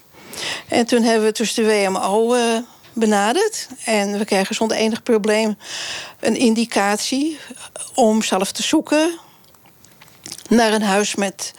[0.69, 2.59] En toen hebben we dus de WMO uh,
[2.93, 3.69] benaderd.
[3.85, 5.59] En we kregen zonder enig probleem
[6.21, 7.39] een indicatie
[7.95, 9.19] om zelf te zoeken
[10.49, 11.53] naar een huis met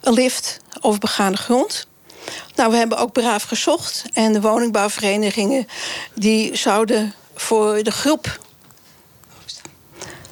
[0.00, 1.86] een lift of begaande grond.
[2.54, 4.04] Nou, we hebben ook braaf gezocht.
[4.12, 5.66] En de woningbouwverenigingen
[6.14, 8.40] die zouden voor de groep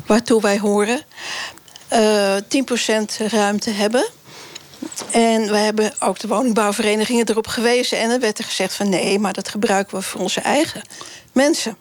[0.06, 1.02] waartoe wij horen,
[1.92, 4.08] uh, eh, 10% ruimte hebben.
[5.10, 7.98] En we hebben ook de woningbouwverenigingen erop gewezen.
[7.98, 10.82] En dan werd er gezegd van nee, maar dat gebruiken we voor onze eigen
[11.32, 11.76] mensen.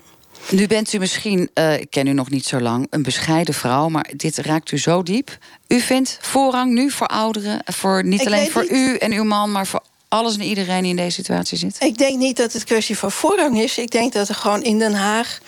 [0.50, 3.90] Nu bent u misschien, uh, ik ken u nog niet zo lang, een bescheiden vrouw,
[3.90, 5.38] maar dit raakt u zo diep.
[5.68, 9.68] U vindt voorrang nu voor ouderen, voor niet alleen voor u en uw man, maar
[9.68, 11.76] voor alles en iedereen die in deze situatie zit?
[11.80, 13.78] Ik denk niet dat het kwestie van voorrang is.
[13.78, 15.40] Ik denk dat er gewoon in Den Haag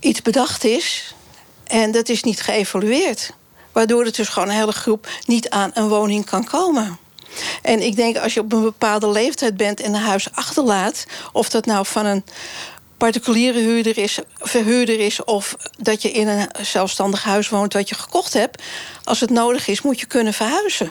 [0.00, 1.14] iets bedacht is.
[1.66, 3.32] En dat is niet geëvalueerd.
[3.72, 6.98] Waardoor er dus gewoon een hele groep niet aan een woning kan komen.
[7.62, 11.48] En ik denk als je op een bepaalde leeftijd bent en een huis achterlaat, of
[11.48, 12.24] dat nou van een
[12.96, 17.94] particuliere huurder is, verhuurder is, of dat je in een zelfstandig huis woont wat je
[17.94, 18.62] gekocht hebt,
[19.04, 20.90] als het nodig is, moet je kunnen verhuizen.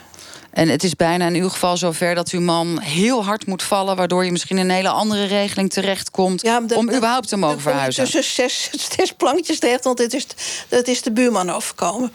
[0.55, 3.95] En het is bijna in uw geval zover dat uw man heel hard moet vallen...
[3.95, 6.41] waardoor je misschien een hele andere regeling terechtkomt...
[6.41, 8.03] Ja, om überhaupt te mogen verhuizen.
[8.03, 10.27] Tussen zes, zes plankjes terecht, want dit is,
[10.69, 12.11] dat is de buurman overkomen.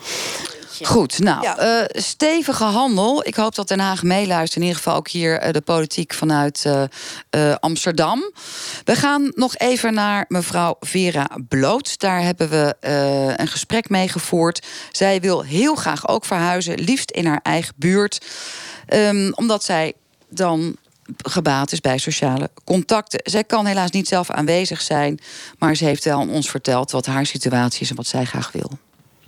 [0.81, 0.95] Beetje.
[0.95, 1.89] Goed, nou, ja.
[1.93, 3.27] stevige handel.
[3.27, 4.57] Ik hoop dat Den Haag meeluistert.
[4.57, 6.67] In ieder geval ook hier de politiek vanuit
[7.61, 8.33] Amsterdam.
[8.85, 11.99] We gaan nog even naar mevrouw Vera Bloot.
[11.99, 12.77] Daar hebben we
[13.37, 14.67] een gesprek mee gevoerd.
[14.93, 18.27] Zij wil heel graag ook verhuizen, liefst in haar eigen buurt.
[18.95, 19.93] Um, omdat zij
[20.29, 20.77] dan
[21.17, 23.21] gebaat is bij sociale contacten.
[23.23, 25.19] Zij kan helaas niet zelf aanwezig zijn,
[25.59, 28.53] maar ze heeft wel aan ons verteld wat haar situatie is en wat zij graag
[28.53, 28.71] wil.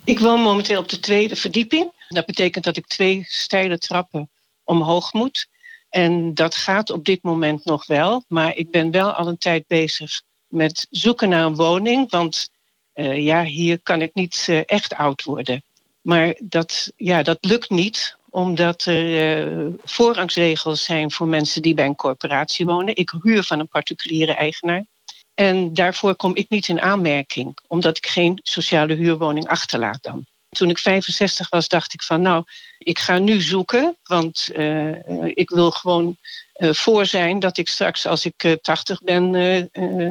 [0.05, 1.93] Ik woon momenteel op de tweede verdieping.
[2.09, 4.31] Dat betekent dat ik twee steile trappen
[4.65, 5.49] omhoog moet.
[5.89, 8.25] En dat gaat op dit moment nog wel.
[8.29, 12.11] Maar ik ben wel al een tijd bezig met zoeken naar een woning.
[12.11, 12.51] Want
[12.95, 15.65] uh, ja, hier kan ik niet uh, echt oud worden.
[16.01, 21.87] Maar dat, ja, dat lukt niet, omdat er uh, voorrangsregels zijn voor mensen die bij
[21.87, 22.97] een corporatie wonen.
[22.97, 24.85] Ik huur van een particuliere eigenaar.
[25.35, 30.26] En daarvoor kom ik niet in aanmerking, omdat ik geen sociale huurwoning achterlaat dan.
[30.49, 32.45] Toen ik 65 was, dacht ik van nou,
[32.78, 34.95] ik ga nu zoeken, want uh,
[35.35, 36.16] ik wil gewoon
[36.57, 39.33] uh, voor zijn dat ik straks als ik uh, 80 ben,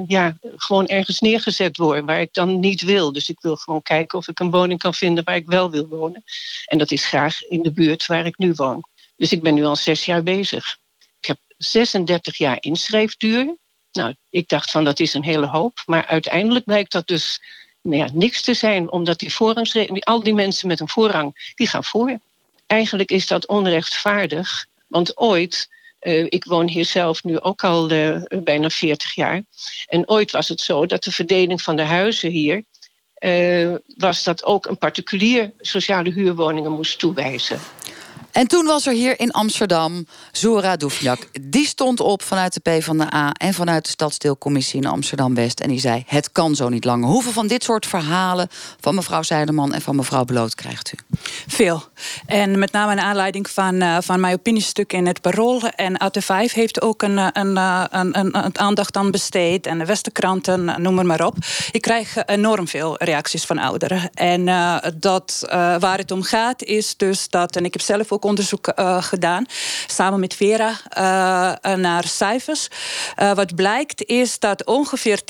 [0.08, 3.12] ja, gewoon ergens neergezet word waar ik dan niet wil.
[3.12, 5.88] Dus ik wil gewoon kijken of ik een woning kan vinden waar ik wel wil
[5.88, 6.24] wonen.
[6.66, 8.84] En dat is graag in de buurt waar ik nu woon.
[9.16, 10.78] Dus ik ben nu al zes jaar bezig.
[11.20, 13.56] Ik heb 36 jaar inschrijfduur.
[13.92, 15.84] Nou, ik dacht van dat is een hele hoop.
[15.86, 17.42] Maar uiteindelijk blijkt dat dus
[17.82, 19.36] nou ja, niks te zijn, omdat die
[20.06, 22.20] al die mensen met een voorrang, die gaan voor.
[22.68, 25.70] Eigenlijk is dat onrechtvaardig, want ooit,
[26.02, 29.44] uh, ik woon hier zelf nu ook al uh, bijna 40 jaar,
[29.88, 32.64] en ooit was het zo dat de verdeling van de huizen hier,
[33.20, 37.60] uh, was dat ook een particulier sociale huurwoningen moest toewijzen.
[38.32, 41.28] En toen was er hier in Amsterdam Zora Doefjak.
[41.42, 45.60] Die stond op vanuit de PvdA en vanuit de stadsdeelcommissie in Amsterdam-West.
[45.60, 47.10] En die zei, het kan zo niet langer.
[47.10, 48.48] Hoeveel van dit soort verhalen
[48.80, 51.18] van mevrouw Zijderman en van mevrouw Beloot krijgt u?
[51.48, 51.84] Veel.
[52.26, 55.62] En met name naar aanleiding van, uh, van mijn opiniestuk in het Parool.
[55.62, 59.68] En AT5 heeft ook een, een, een, een, aandacht aan besteed.
[59.68, 61.36] En de Westerkranten, noem maar op.
[61.72, 64.10] Ik krijg enorm veel reacties van ouderen.
[64.14, 64.46] En
[64.96, 65.40] dat,
[65.80, 67.56] waar het om gaat is dus dat...
[67.56, 69.46] en ik heb zelf ook onderzoek uh, gedaan,
[69.88, 72.68] samen met Vera, uh, naar cijfers.
[73.16, 75.22] Wat blijkt is dat ongeveer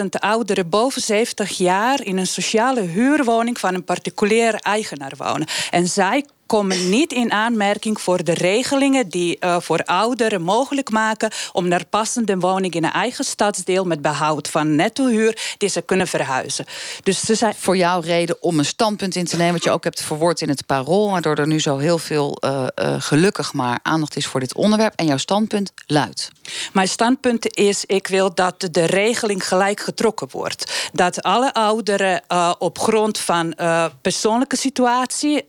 [0.00, 5.46] 10.000 ouderen boven 70 jaar in een sociale huurwoning van een particulier eigenaar wonen.
[5.70, 11.30] En zij komen niet in aanmerking voor de regelingen die uh, voor ouderen mogelijk maken
[11.52, 16.06] om naar passende woning in een eigen stadsdeel met behoud van nettohuur die ze kunnen
[16.06, 16.64] verhuizen.
[17.02, 19.84] Dus ze zijn voor jou reden om een standpunt in te nemen, wat je ook
[19.84, 23.78] hebt verwoord in het parool, waardoor er nu zo heel veel uh, uh, gelukkig maar
[23.82, 24.92] aandacht is voor dit onderwerp.
[24.96, 26.30] En jouw standpunt luidt.
[26.72, 30.88] Mijn standpunt is: ik wil dat de regeling gelijk getrokken wordt.
[30.92, 32.22] Dat alle ouderen
[32.58, 33.54] op grond van
[34.02, 35.46] persoonlijke situatie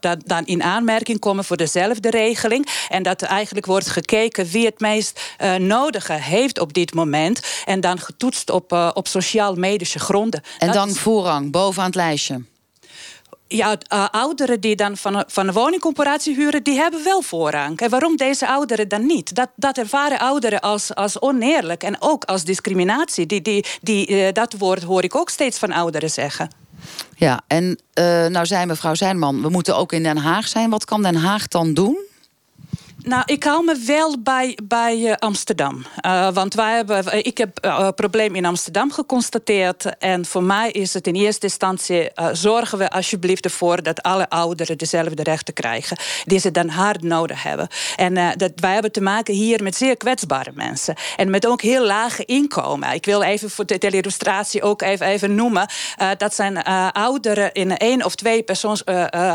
[0.00, 2.66] dat dan in aanmerking komen voor dezelfde regeling.
[2.88, 7.40] En dat er eigenlijk wordt gekeken wie het meest uh, nodige heeft op dit moment.
[7.64, 10.42] En dan getoetst op, uh, op sociaal-medische gronden.
[10.58, 10.98] En dat dan is...
[10.98, 12.42] voorrang bovenaan het lijstje
[13.52, 17.80] ja, uh, ouderen die dan van, van een woningcorporatie huren, die hebben wel voorrang.
[17.80, 19.34] En waarom deze ouderen dan niet?
[19.34, 23.26] Dat, dat ervaren ouderen als, als oneerlijk en ook als discriminatie.
[23.26, 26.61] Die, die, die, uh, dat woord hoor ik ook steeds van ouderen zeggen.
[27.16, 30.70] Ja, en uh, nou zei mevrouw Zijnman, we moeten ook in Den Haag zijn.
[30.70, 31.96] Wat kan Den Haag dan doen?
[33.04, 35.84] Nou, ik hou me wel bij, bij uh, Amsterdam.
[36.06, 39.98] Uh, want wij hebben, ik heb een uh, probleem in Amsterdam geconstateerd.
[39.98, 42.10] En voor mij is het in eerste instantie...
[42.32, 45.96] zorgen we alsjeblieft ervoor dat alle ouderen dezelfde rechten krijgen...
[46.24, 47.68] die ze dan hard nodig hebben.
[47.96, 50.94] En dat, wij hebben te maken hier met zeer kwetsbare mensen.
[51.16, 52.92] En met ook heel lage inkomen.
[52.92, 55.70] Ik wil even voor de illustratie ook even, noemen...
[56.16, 58.82] dat zijn ouderen in een één of twee persoons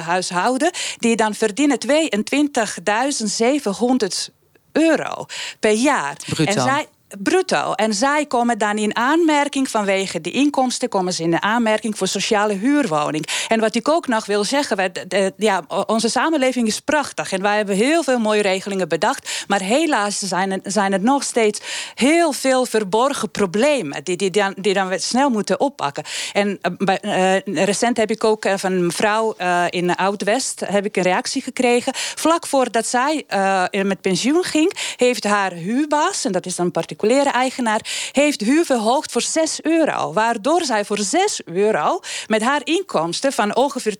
[0.04, 0.72] huishouden...
[0.98, 4.32] die dan verdienen 22.000 700
[4.72, 5.26] euro
[5.60, 6.16] per jaar.
[6.26, 6.52] Bruto.
[6.52, 6.88] En zij,
[7.20, 7.74] bruto.
[7.74, 12.08] En zij komen dan in aanmerking vanwege de inkomsten, komen ze in de aanmerking voor
[12.08, 13.28] sociale huurwoning.
[13.48, 14.92] En wat ik ook nog wil zeggen,
[15.38, 20.20] ja, onze samenleving is prachtig en wij hebben heel veel mooie regelingen bedacht, maar helaas
[20.20, 21.62] zijn er, zijn nog steeds
[21.94, 26.04] heel veel verborgen problemen die, die, dan, die dan snel moeten oppakken.
[26.34, 26.60] En
[27.02, 31.04] uh, recent heb ik ook uh, van een mevrouw uh, in Oud-West heb ik een
[31.04, 31.94] reactie gekregen.
[31.96, 33.26] Vlak voordat zij
[33.72, 38.66] met pensioen ging, heeft haar huurbaas, en dat is dan particulier particuliere eigenaar, heeft huur
[38.66, 40.14] verhoogd voor 6 euro.
[40.14, 43.96] Waardoor zij voor 6 euro met haar inkomsten van ongeveer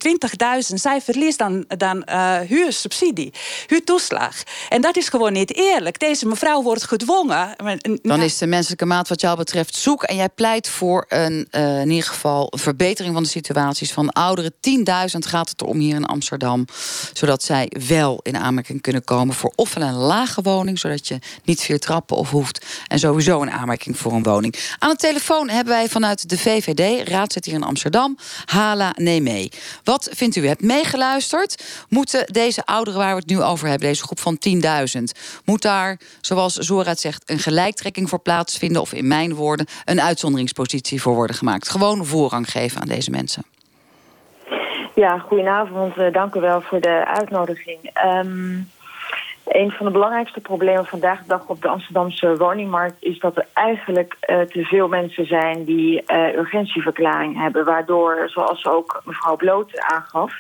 [0.70, 3.34] 20.000, zij verliest dan, dan uh, huursubsidie,
[3.68, 4.36] huurtoeslag.
[4.70, 6.00] En dat is gewoon niet eerlijk.
[6.00, 7.56] Deze mevrouw wordt gedwongen.
[8.02, 10.04] Dan is de menselijke maat wat jou betreft zoek.
[10.04, 14.10] En jij pleit voor een, uh, in ieder geval een verbetering van de situaties van
[14.10, 14.54] ouderen.
[14.54, 16.66] 10.000 gaat het om hier in Amsterdam.
[17.14, 21.62] Zodat zij wel in aanmerking kunnen komen voor ofwel een lage woning, zodat je niet
[21.62, 22.66] vier trappen of hoeft.
[22.88, 24.76] En sowieso een aanmerking voor een woning.
[24.80, 29.52] Aan de telefoon hebben wij vanuit de VVD, raadzit hier in Amsterdam, Hala Nemee.
[29.84, 30.48] Wat vindt u?
[30.48, 31.86] Hebt meegeluisterd?
[31.90, 34.38] Moeten deze ouderen waar we het nu over hebben, deze groep van
[34.98, 35.02] 10.000,
[35.46, 38.82] moet daar, zoals Zora zegt, een gelijktrekking voor plaatsvinden?
[38.82, 41.70] Of in mijn woorden, een uitzonderingspositie voor worden gemaakt?
[41.70, 43.44] Gewoon voorrang geven aan deze mensen.
[44.96, 45.98] Ja, goedenavond.
[45.98, 47.92] Uh, dank u wel voor de uitnodiging.
[48.06, 48.70] Um,
[49.48, 53.48] een van de belangrijkste problemen vandaag de dag op de Amsterdamse woningmarkt is dat er
[53.54, 57.66] eigenlijk uh, te veel mensen zijn die uh, urgentieverklaring hebben.
[57.66, 60.34] Waardoor, zoals ook mevrouw Bloot aangaf,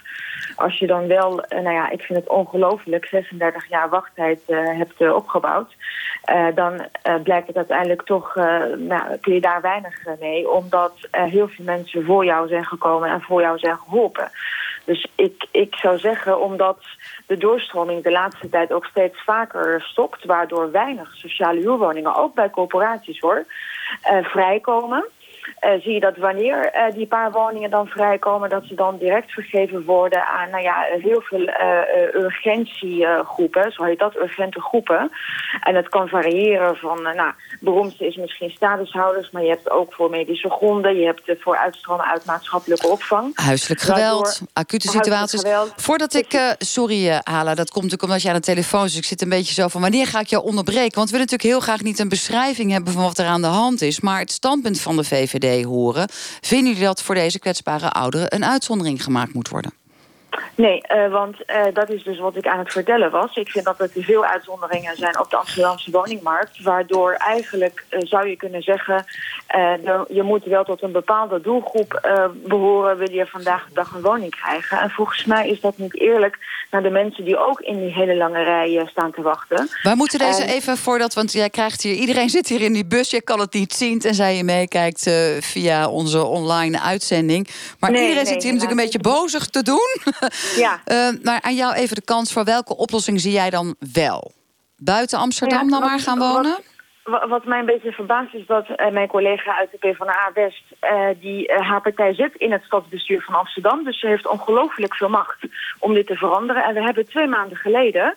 [0.56, 5.14] als je dan wel, uh, nou ja, ik vind het ongelooflijk, 36 jaar wachttijd hebt
[5.14, 5.76] opgebouwd.
[6.56, 6.86] dan
[7.24, 8.36] blijkt het uiteindelijk toch,
[8.78, 13.22] nou, kun je daar weinig mee, omdat heel veel mensen voor jou zijn gekomen en
[13.22, 14.32] voor jou zijn geholpen.
[14.88, 16.78] Dus ik, ik zou zeggen, omdat
[17.26, 20.26] de doorstroming de laatste tijd ook steeds vaker stokt...
[20.26, 23.46] waardoor weinig sociale huurwoningen, ook bij corporaties hoor,
[24.12, 25.06] uh, vrijkomen...
[25.62, 28.50] Uh, zie je dat wanneer uh, die paar woningen dan vrijkomen...
[28.50, 33.72] dat ze dan direct vergeven worden aan nou ja, heel veel uh, urgentiegroepen.
[33.72, 35.12] Zo heet dat, urgente groepen.
[35.62, 37.02] En het kan variëren van...
[37.02, 39.32] nou, beroemdste is misschien statushouders...
[39.32, 40.96] maar je hebt ook voor medische gronden...
[40.96, 43.32] je hebt voor uitstromen uit maatschappelijke opvang.
[43.36, 45.42] Huiselijk geweld, acute situaties.
[45.42, 45.74] Geweld.
[45.76, 46.56] Voordat ik...
[46.58, 48.90] sorry, Hala, dat komt natuurlijk omdat je aan de telefoon zit.
[48.90, 49.82] Dus ik zit een beetje zo van...
[49.82, 50.96] wanneer ga ik jou onderbreken?
[50.96, 52.94] Want we willen natuurlijk heel graag niet een beschrijving hebben...
[52.94, 54.00] van wat er aan de hand is.
[54.00, 56.08] Maar het standpunt van de VVD horen.
[56.42, 59.77] Vinden jullie dat voor deze kwetsbare ouderen een uitzondering gemaakt moet worden?
[60.56, 63.36] Nee, uh, want uh, dat is dus wat ik aan het vertellen was.
[63.36, 66.62] Ik vind dat er te veel uitzonderingen zijn op de Amsterdamse woningmarkt.
[66.62, 69.06] Waardoor eigenlijk uh, zou je kunnen zeggen...
[70.10, 72.02] je moet wel tot een bepaalde doelgroep
[72.34, 72.98] behoren...
[72.98, 74.80] wil je vandaag de dag een woning krijgen.
[74.80, 76.38] En volgens mij is dat niet eerlijk
[76.72, 77.26] naar de mensen...
[77.26, 79.70] die ook in die hele lange rij staan te wachten.
[79.84, 81.14] Wij moeten deze even voordat...
[81.14, 81.94] want jij krijgt hier...
[81.94, 84.00] iedereen zit hier in die bus, je kan het niet zien...
[84.00, 87.48] tenzij je meekijkt via onze online uitzending.
[87.80, 89.96] Maar nee, iedereen nee, zit hier natuurlijk een beetje bozig te doen...
[90.56, 90.80] Ja.
[90.86, 94.32] Uh, maar aan jou even de kans voor welke oplossing zie jij dan wel?
[94.78, 96.58] Buiten Amsterdam dan maar gaan wonen?
[97.04, 100.64] Wat, wat, mij een beetje verbaast is dat uh, mijn collega uit de PvdA West...
[100.82, 103.84] Uh, die haar partij zit in het stadsbestuur van Amsterdam.
[103.84, 105.38] Dus ze heeft ongelooflijk veel macht
[105.80, 106.64] om dit te veranderen.
[106.64, 108.16] En we hebben twee maanden geleden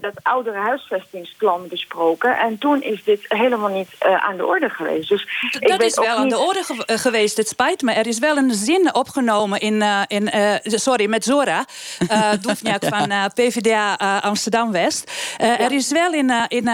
[0.00, 2.38] dat oudere huisvestingsplan besproken.
[2.38, 5.08] En toen is dit helemaal niet uh, aan de orde geweest.
[5.08, 5.26] Dus
[5.60, 7.92] dat is wel aan de orde ge eh, geweest, het spijt me.
[7.92, 10.30] Er is wel een zin opgenomen in, in
[10.64, 11.64] sorry, met Zora,
[12.10, 15.12] uh, Doefniak van PvdA Amsterdam-West.
[15.36, 16.68] Er is wel in, in,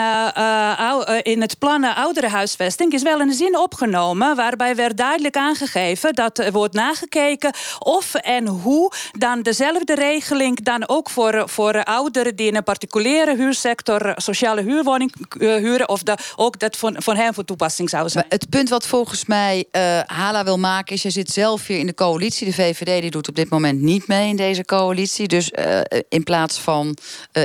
[1.22, 6.38] in het plan oudere huisvesting is wel een zin opgenomen waarbij werd duidelijk aangegeven dat
[6.38, 12.46] er wordt nagekeken of en hoe dan dezelfde regeling dan ook voor, voor ouderen die
[12.46, 15.88] in een particulier particuliere huursector sociale huurwoning uh, huren...
[15.88, 18.24] of de, ook dat van, van hen voor toepassing zou zijn.
[18.28, 20.94] het punt wat volgens mij uh, Hala wil maken...
[20.94, 22.46] is, je zit zelf hier in de coalitie.
[22.46, 25.28] De VVD die doet op dit moment niet mee in deze coalitie.
[25.28, 26.96] Dus uh, in plaats van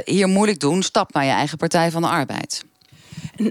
[0.05, 0.83] hier moeilijk doen...
[0.83, 2.63] stap naar je eigen Partij van de Arbeid.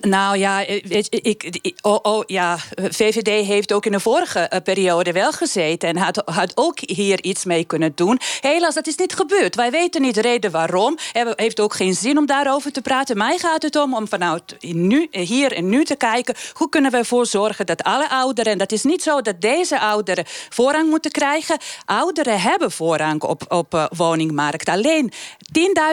[0.01, 5.13] Nou ja, ik, ik, oh, oh, ja, VVD heeft ook in de vorige eh, periode
[5.13, 8.21] wel gezeten en had, ook hier iets mee kunnen doen.
[8.41, 9.55] Helaas, dat is niet gebeurd.
[9.55, 10.99] Wij weten niet de reden waarom.
[11.13, 13.17] Het heeft ook geen zin om daarover te praten.
[13.17, 16.97] Mij gaat het om om vanuit nu, hier en nu te kijken hoe kunnen we
[16.97, 21.11] ervoor zorgen dat alle ouderen, en dat is niet zo dat deze ouderen voorrang moeten
[21.11, 21.59] krijgen.
[21.85, 24.69] Ouderen hebben voorrang op, op woningmarkt.
[24.69, 25.13] Alleen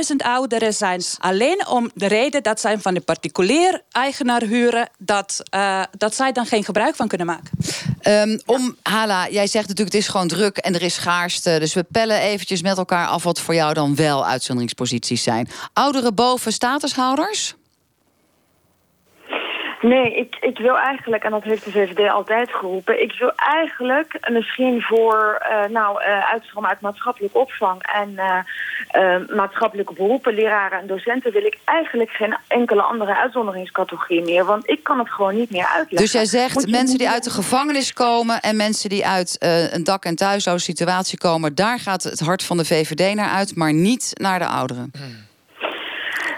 [0.09, 5.43] 10.000 ouderen zijn alleen om de reden dat zij van de particulier eigenaar huren, dat,
[5.55, 7.51] uh, dat zij dan geen gebruik van kunnen maken.
[8.07, 11.59] Um, om, Hala, jij zegt natuurlijk het is gewoon druk en er is schaarste.
[11.59, 15.49] Dus we pellen eventjes met elkaar af wat voor jou dan wel uitzonderingsposities zijn.
[15.73, 17.55] Ouderen boven statushouders?
[19.81, 23.01] Nee, ik, ik wil eigenlijk, en dat heeft de VVD altijd geroepen...
[23.01, 27.81] ik wil eigenlijk misschien voor uh, nou, uh, uitstroom uit maatschappelijke opvang...
[27.83, 31.31] en uh, maatschappelijke beroepen, leraren en docenten...
[31.31, 34.45] wil ik eigenlijk geen enkele andere uitzonderingscategorie meer.
[34.45, 35.97] Want ik kan het gewoon niet meer uitleggen.
[35.97, 38.41] Dus jij zegt mensen die uit de gevangenis komen...
[38.41, 39.37] en mensen die uit
[39.71, 41.55] een dak- en thuishoudsituatie komen...
[41.55, 44.91] daar gaat het hart van de VVD naar uit, maar niet naar de ouderen.
[44.97, 45.26] Hmm.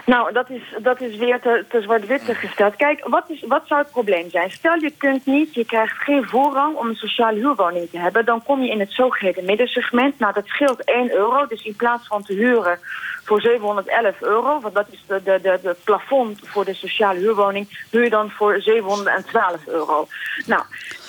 [0.06, 2.76] Nou, dat is, dat is weer te, te zwart-wit gesteld.
[2.76, 4.50] Kijk, wat, is, wat zou het probleem zijn?
[4.50, 8.24] Stel je kunt niet, je krijgt geen voorrang om een sociale huurwoning te hebben.
[8.24, 10.18] Dan kom je in het zogeheten middensegment.
[10.18, 11.46] Nou, dat scheelt 1 euro.
[11.46, 12.78] Dus in plaats van te huren
[13.30, 17.86] voor 711 euro, want dat is de, de, de, de plafond voor de sociale huurwoning,
[17.90, 20.06] huur je dan voor 712 euro.
[20.46, 20.62] Nou,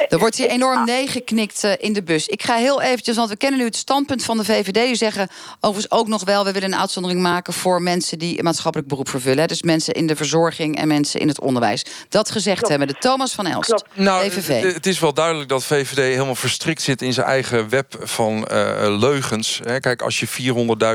[0.10, 2.28] er wordt hier enorm neergeknikt uh, in de bus.
[2.28, 4.74] Ik ga heel eventjes, want we kennen nu het standpunt van de VVD.
[4.74, 5.28] Die zeggen
[5.60, 9.10] overigens ook nog wel, we willen een uitzondering maken voor mensen die een maatschappelijk beroep
[9.10, 9.48] vervullen.
[9.48, 11.86] Dus mensen in de verzorging en mensen in het onderwijs.
[12.10, 13.86] Dat gezegd hebben de Thomas van Elst, Klopt.
[13.94, 14.74] Nou, VVV.
[14.74, 18.98] Het is wel duidelijk dat VVD helemaal verstrikt zit in zijn eigen web van uh,
[19.00, 19.62] leugens.
[19.80, 20.28] Kijk, als je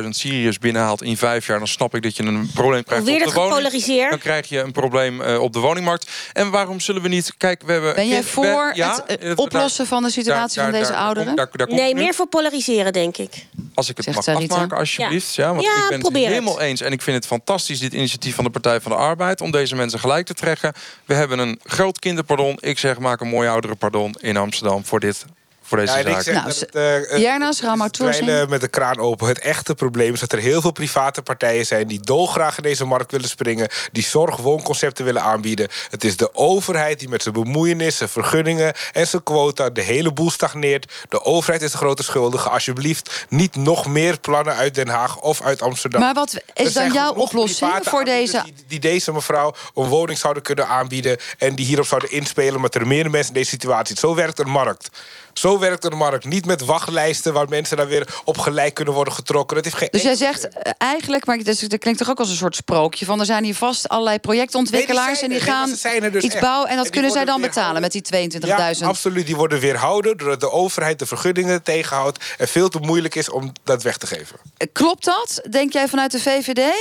[0.03, 1.59] 400.000 Syriërs binnenhaalt in vijf jaar...
[1.59, 4.09] dan snap ik dat je een probleem krijgt Weer op de woning.
[4.11, 6.11] Dan krijg je een probleem uh, op de woningmarkt.
[6.33, 7.35] En waarom zullen we niet...
[7.37, 7.95] Kijk, we hebben...
[7.95, 11.49] Ben jij voor ja, het oplossen van de situatie van deze ouderen?
[11.69, 13.47] nee, meer voor polariseren, denk ik.
[13.75, 15.35] Als ik het mag afmaken, alsjeblieft.
[15.35, 16.81] Ja, want ik ben het helemaal eens.
[16.81, 19.41] En ik vind het fantastisch, dit initiatief van de Partij van de Arbeid...
[19.41, 20.73] om deze mensen gelijk te trekken.
[21.05, 22.57] We hebben een groot kinderpardon.
[22.61, 25.25] Ik zeg, maak een mooi ouderenpardon in Amsterdam voor dit
[25.67, 26.35] voor deze ja, zaak.
[26.35, 29.29] Nou, het, uh, met de kraan open.
[29.29, 31.87] Het echte probleem is dat er heel veel private partijen zijn...
[31.87, 33.69] die dolgraag in deze markt willen springen...
[33.93, 35.69] die zorg-woonconcepten willen aanbieden.
[35.91, 38.75] Het is de overheid die met zijn bemoeienissen, vergunningen...
[38.93, 40.93] en zijn quota de hele boel stagneert.
[41.09, 42.49] De overheid is de grote schuldige.
[42.49, 46.01] Alsjeblieft, niet nog meer plannen uit Den Haag of uit Amsterdam.
[46.01, 48.43] Maar wat is dan jouw oplossing voor deze...
[48.45, 51.17] Die, die, deze mevrouw een woning zouden kunnen aanbieden...
[51.39, 52.57] en die hierop zouden inspelen...
[52.57, 54.91] omdat er meer mensen in deze situatie Zo werkt een markt.
[55.39, 56.25] Zo werkt de markt.
[56.25, 59.57] Niet met wachtlijsten waar mensen dan weer op gelijk kunnen worden getrokken.
[59.57, 62.37] Dat heeft geen dus jij zegt eh, eigenlijk, maar dat, klinkt toch ook als een
[62.37, 63.05] soort sprookje...
[63.05, 65.23] van er zijn hier vast allerlei projectontwikkelaars...
[65.23, 65.69] en die gaan
[66.11, 68.39] dus iets bouwen en dat kunnen zij dan betalen met die 22.000.
[68.39, 69.27] Ja, absoluut.
[69.27, 72.25] Die worden weerhouden doordat de overheid de vergunningen tegenhoudt...
[72.39, 74.39] en veel te moeilijk is om dat weg te geven.
[74.73, 76.73] Klopt dat, denk jij vanuit de VVD?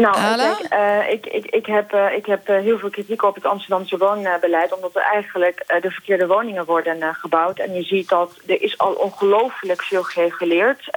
[0.00, 3.34] Nou, kijk, uh, ik, ik, ik heb, uh, ik heb uh, heel veel kritiek op
[3.34, 4.74] het Amsterdamse woonbeleid...
[4.74, 7.58] omdat er eigenlijk de verkeerde woningen worden gebouwd.
[7.58, 10.88] En je ziet dat er is al ongelooflijk veel gereguleerd.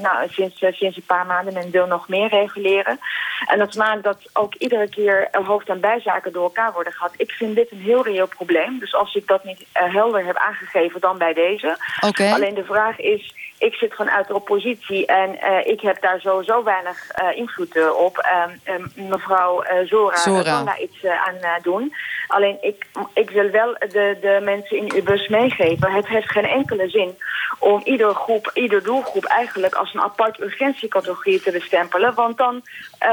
[0.00, 2.98] nou, sinds, sinds een paar maanden men wil nog meer reguleren.
[3.46, 7.14] En dat maakt dat ook iedere keer hoofd- en bijzaken door elkaar worden gehad.
[7.16, 8.78] Ik vind dit een heel reëel probleem.
[8.78, 11.76] Dus als ik dat niet helder heb aangegeven, dan bij deze.
[12.00, 12.32] Okay.
[12.32, 16.62] Alleen de vraag is ik zit gewoon uit de oppositie en ik heb daar sowieso
[16.62, 18.16] weinig invloed op.
[18.64, 21.94] Uh, mevrouw Zora, Zora kan daar iets aan doen.
[22.26, 25.92] Alleen ik, ik wil wel de, de mensen in uw bus meegeven.
[25.92, 27.18] Het heeft geen enkele zin
[27.58, 32.14] om iedere groep, ieder doelgroep eigenlijk als een apart urgentiecategorie te bestempelen.
[32.14, 32.62] Want dan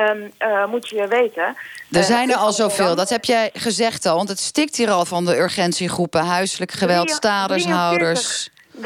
[0.01, 0.31] um,
[0.69, 1.55] moet je weten.
[1.91, 4.15] Er zijn er al zoveel, dat heb jij gezegd al.
[4.15, 8.49] Want het stikt hier al van de urgentiegroepen, huiselijk geweld, stadershouders.
[8.77, 8.81] 43%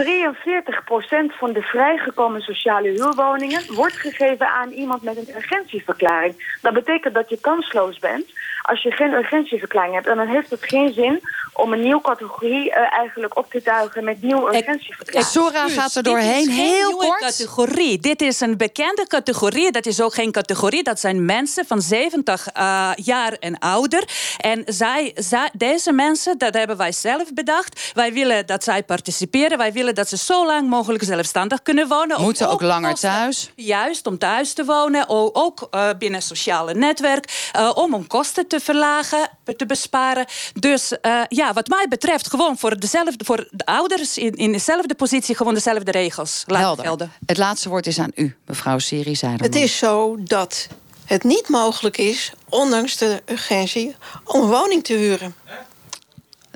[1.38, 6.58] van de vrijgekomen sociale huurwoningen wordt gegeven aan iemand met een urgentieverklaring.
[6.62, 8.26] Dat betekent dat je kansloos bent
[8.62, 10.08] als je geen urgentieverklaring hebt.
[10.08, 11.22] En dan heeft het geen zin
[11.54, 15.32] om een nieuwe categorie uh, eigenlijk op te duigen met nieuwe urgentieverklaring.
[15.32, 17.20] Sora gaat er doorheen, Dit is heel kort.
[17.20, 18.00] categorie.
[18.00, 19.72] Dit is een bekende categorie.
[19.72, 20.84] Dat is ook geen categorie.
[20.84, 24.04] Dat zijn mensen van 70 uh, jaar en ouder.
[24.38, 27.92] En zij, zij, deze mensen, dat hebben wij zelf bedacht.
[27.94, 29.58] Wij willen dat zij participeren.
[29.58, 32.22] Wij willen dat ze zo lang mogelijk zelfstandig kunnen wonen.
[32.22, 33.52] Moeten ook, ook langer thuis.
[33.56, 35.10] Juist, om thuis te wonen.
[35.34, 37.52] Ook uh, binnen sociale netwerk.
[37.74, 40.26] om hun kosten te verlagen, te besparen.
[40.54, 44.96] Dus uh, ja, wat mij betreft, gewoon voor, dezelfde, voor de ouders in, in dezelfde
[44.96, 46.44] positie, gewoon dezelfde regels.
[46.48, 47.10] Helder.
[47.26, 49.48] Het laatste woord is aan u, mevrouw Siri Zijderman.
[49.48, 50.68] Het is zo dat
[51.06, 55.36] het niet mogelijk is, ondanks de urgentie, om een woning te huren.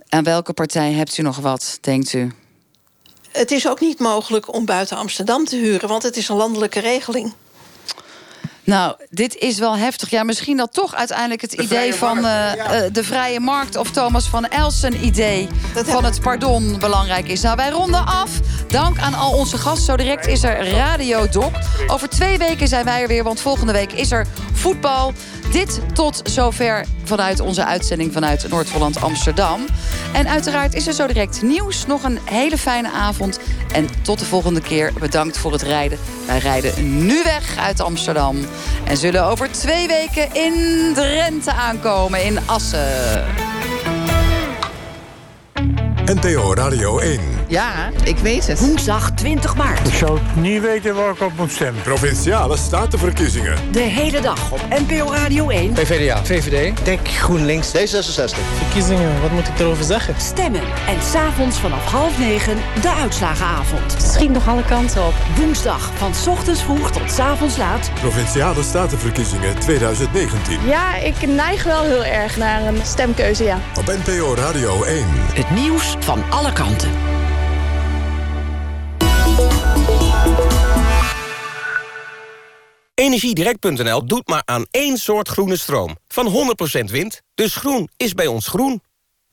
[0.10, 2.32] Aan welke partij hebt u nog wat, denkt u?
[3.32, 6.80] Het is ook niet mogelijk om buiten Amsterdam te huren, want het is een landelijke
[6.80, 7.34] regeling.
[8.66, 10.09] Nou, dit is wel heftig.
[10.09, 13.76] Ja, misschien dat toch uiteindelijk het idee van uh, uh, de vrije markt...
[13.76, 17.41] of Thomas van Elsen idee van het pardon belangrijk is.
[17.41, 18.30] Nou, wij ronden af.
[18.68, 19.86] Dank aan al onze gasten.
[19.86, 21.51] Zo direct is er Radio Doc.
[21.88, 25.13] Over twee weken zijn wij er weer, want volgende week is er voetbal.
[25.51, 29.66] Dit tot zover vanuit onze uitzending vanuit Noord-Holland Amsterdam.
[30.13, 31.86] En uiteraard is er zo direct nieuws.
[31.86, 33.39] Nog een hele fijne avond.
[33.74, 34.93] En tot de volgende keer.
[34.99, 35.99] Bedankt voor het rijden.
[36.26, 38.38] Wij rijden nu weg uit Amsterdam.
[38.84, 40.53] En zullen over twee weken in
[40.93, 43.24] Drenthe aankomen, in Assen.
[46.06, 47.20] NTO Radio 1.
[47.48, 48.60] Ja, ik weet het.
[48.60, 49.88] Woensdag 20 maart.
[49.88, 51.82] Ik zou niet weten waar ik op moet stemmen.
[51.82, 53.58] Provinciale statenverkiezingen.
[53.72, 55.72] De hele dag op NPO Radio 1.
[55.74, 56.26] PvdA.
[56.26, 56.86] VVD.
[56.86, 57.68] Denk GroenLinks.
[57.68, 58.38] D66.
[58.58, 60.14] Verkiezingen, wat moet ik erover zeggen?
[60.18, 60.62] Stemmen.
[60.62, 63.96] En s'avonds vanaf half negen de uitslagenavond.
[63.98, 65.14] Schiet nog alle kanten op.
[65.38, 67.91] Woensdag van s ochtends vroeg tot s avonds laat.
[67.93, 70.60] Provinciale statenverkiezingen 2019.
[70.66, 73.60] Ja, ik neig wel heel erg naar een stemkeuze, ja.
[73.78, 75.06] Op NPO Radio 1.
[75.34, 76.89] Het nieuws van alle kanten.
[82.96, 85.98] Energiedirect.nl doet maar aan één soort groene stroom.
[86.08, 87.22] Van 100% wind.
[87.34, 88.82] Dus groen is bij ons groen.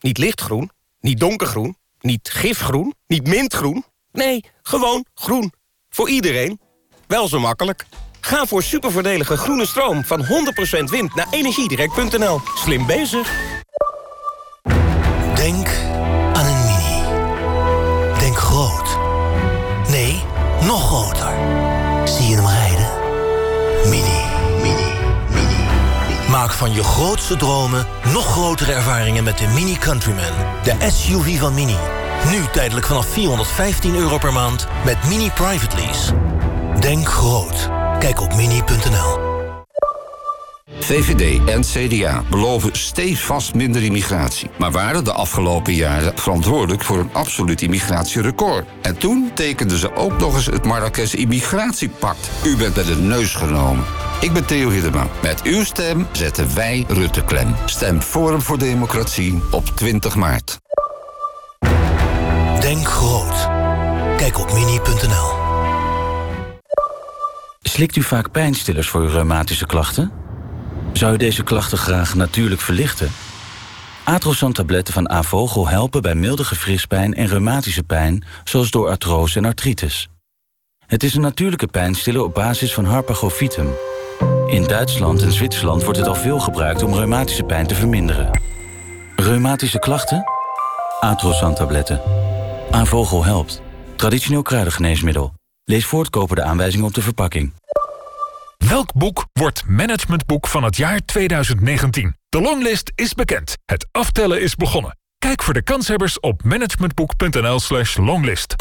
[0.00, 3.84] Niet lichtgroen, niet donkergroen, niet gifgroen, niet mintgroen.
[4.12, 5.52] Nee, gewoon groen.
[5.88, 6.60] Voor iedereen.
[7.06, 7.86] Wel zo makkelijk.
[8.20, 12.40] Ga voor supervoordelige groene stroom van 100% wind naar energiedirect.nl.
[12.54, 13.51] Slim bezig.
[26.54, 30.32] Van je grootste dromen nog grotere ervaringen met de Mini Countryman.
[30.62, 31.76] De SUV van Mini.
[32.30, 36.12] Nu tijdelijk vanaf 415 euro per maand met Mini Private Lease.
[36.80, 37.68] Denk groot.
[37.98, 39.31] Kijk op mini.nl.
[40.82, 44.50] VVD en CDA beloven stevast minder immigratie.
[44.58, 48.66] Maar waren de afgelopen jaren verantwoordelijk voor een absoluut immigratierecord.
[48.82, 52.30] En toen tekenden ze ook nog eens het Marrakesh Immigratiepact.
[52.44, 53.84] U bent bij de neus genomen.
[54.20, 55.06] Ik ben Theo Hiddema.
[55.22, 57.54] Met uw stem zetten wij Rutte klem.
[57.64, 60.60] Stem Forum voor Democratie op 20 maart.
[62.60, 63.48] Denk groot.
[64.16, 65.40] Kijk op mini.nl.
[67.62, 70.12] Slikt u vaak pijnstillers voor uw reumatische klachten?
[70.92, 73.10] Zou u deze klachten graag natuurlijk verlichten?
[74.04, 78.24] Atrosan-tabletten van Avogel helpen bij milde gefrispijn en reumatische pijn...
[78.44, 80.08] zoals door artrose en artritis.
[80.86, 83.68] Het is een natuurlijke pijnstiller op basis van Harpagofitum.
[84.46, 88.40] In Duitsland en Zwitserland wordt het al veel gebruikt om reumatische pijn te verminderen.
[89.16, 90.24] Reumatische klachten?
[91.00, 92.00] Atrosan-tabletten.
[92.70, 93.62] Avogel helpt.
[93.96, 95.32] Traditioneel kruidengeneesmiddel.
[95.64, 97.52] Lees voortkoper de aanwijzingen op de verpakking.
[98.68, 102.16] Welk boek wordt managementboek van het jaar 2019?
[102.28, 103.56] De longlist is bekend.
[103.64, 104.98] Het aftellen is begonnen.
[105.18, 108.54] Kijk voor de kanshebbers op managementboek.nl slash longlist.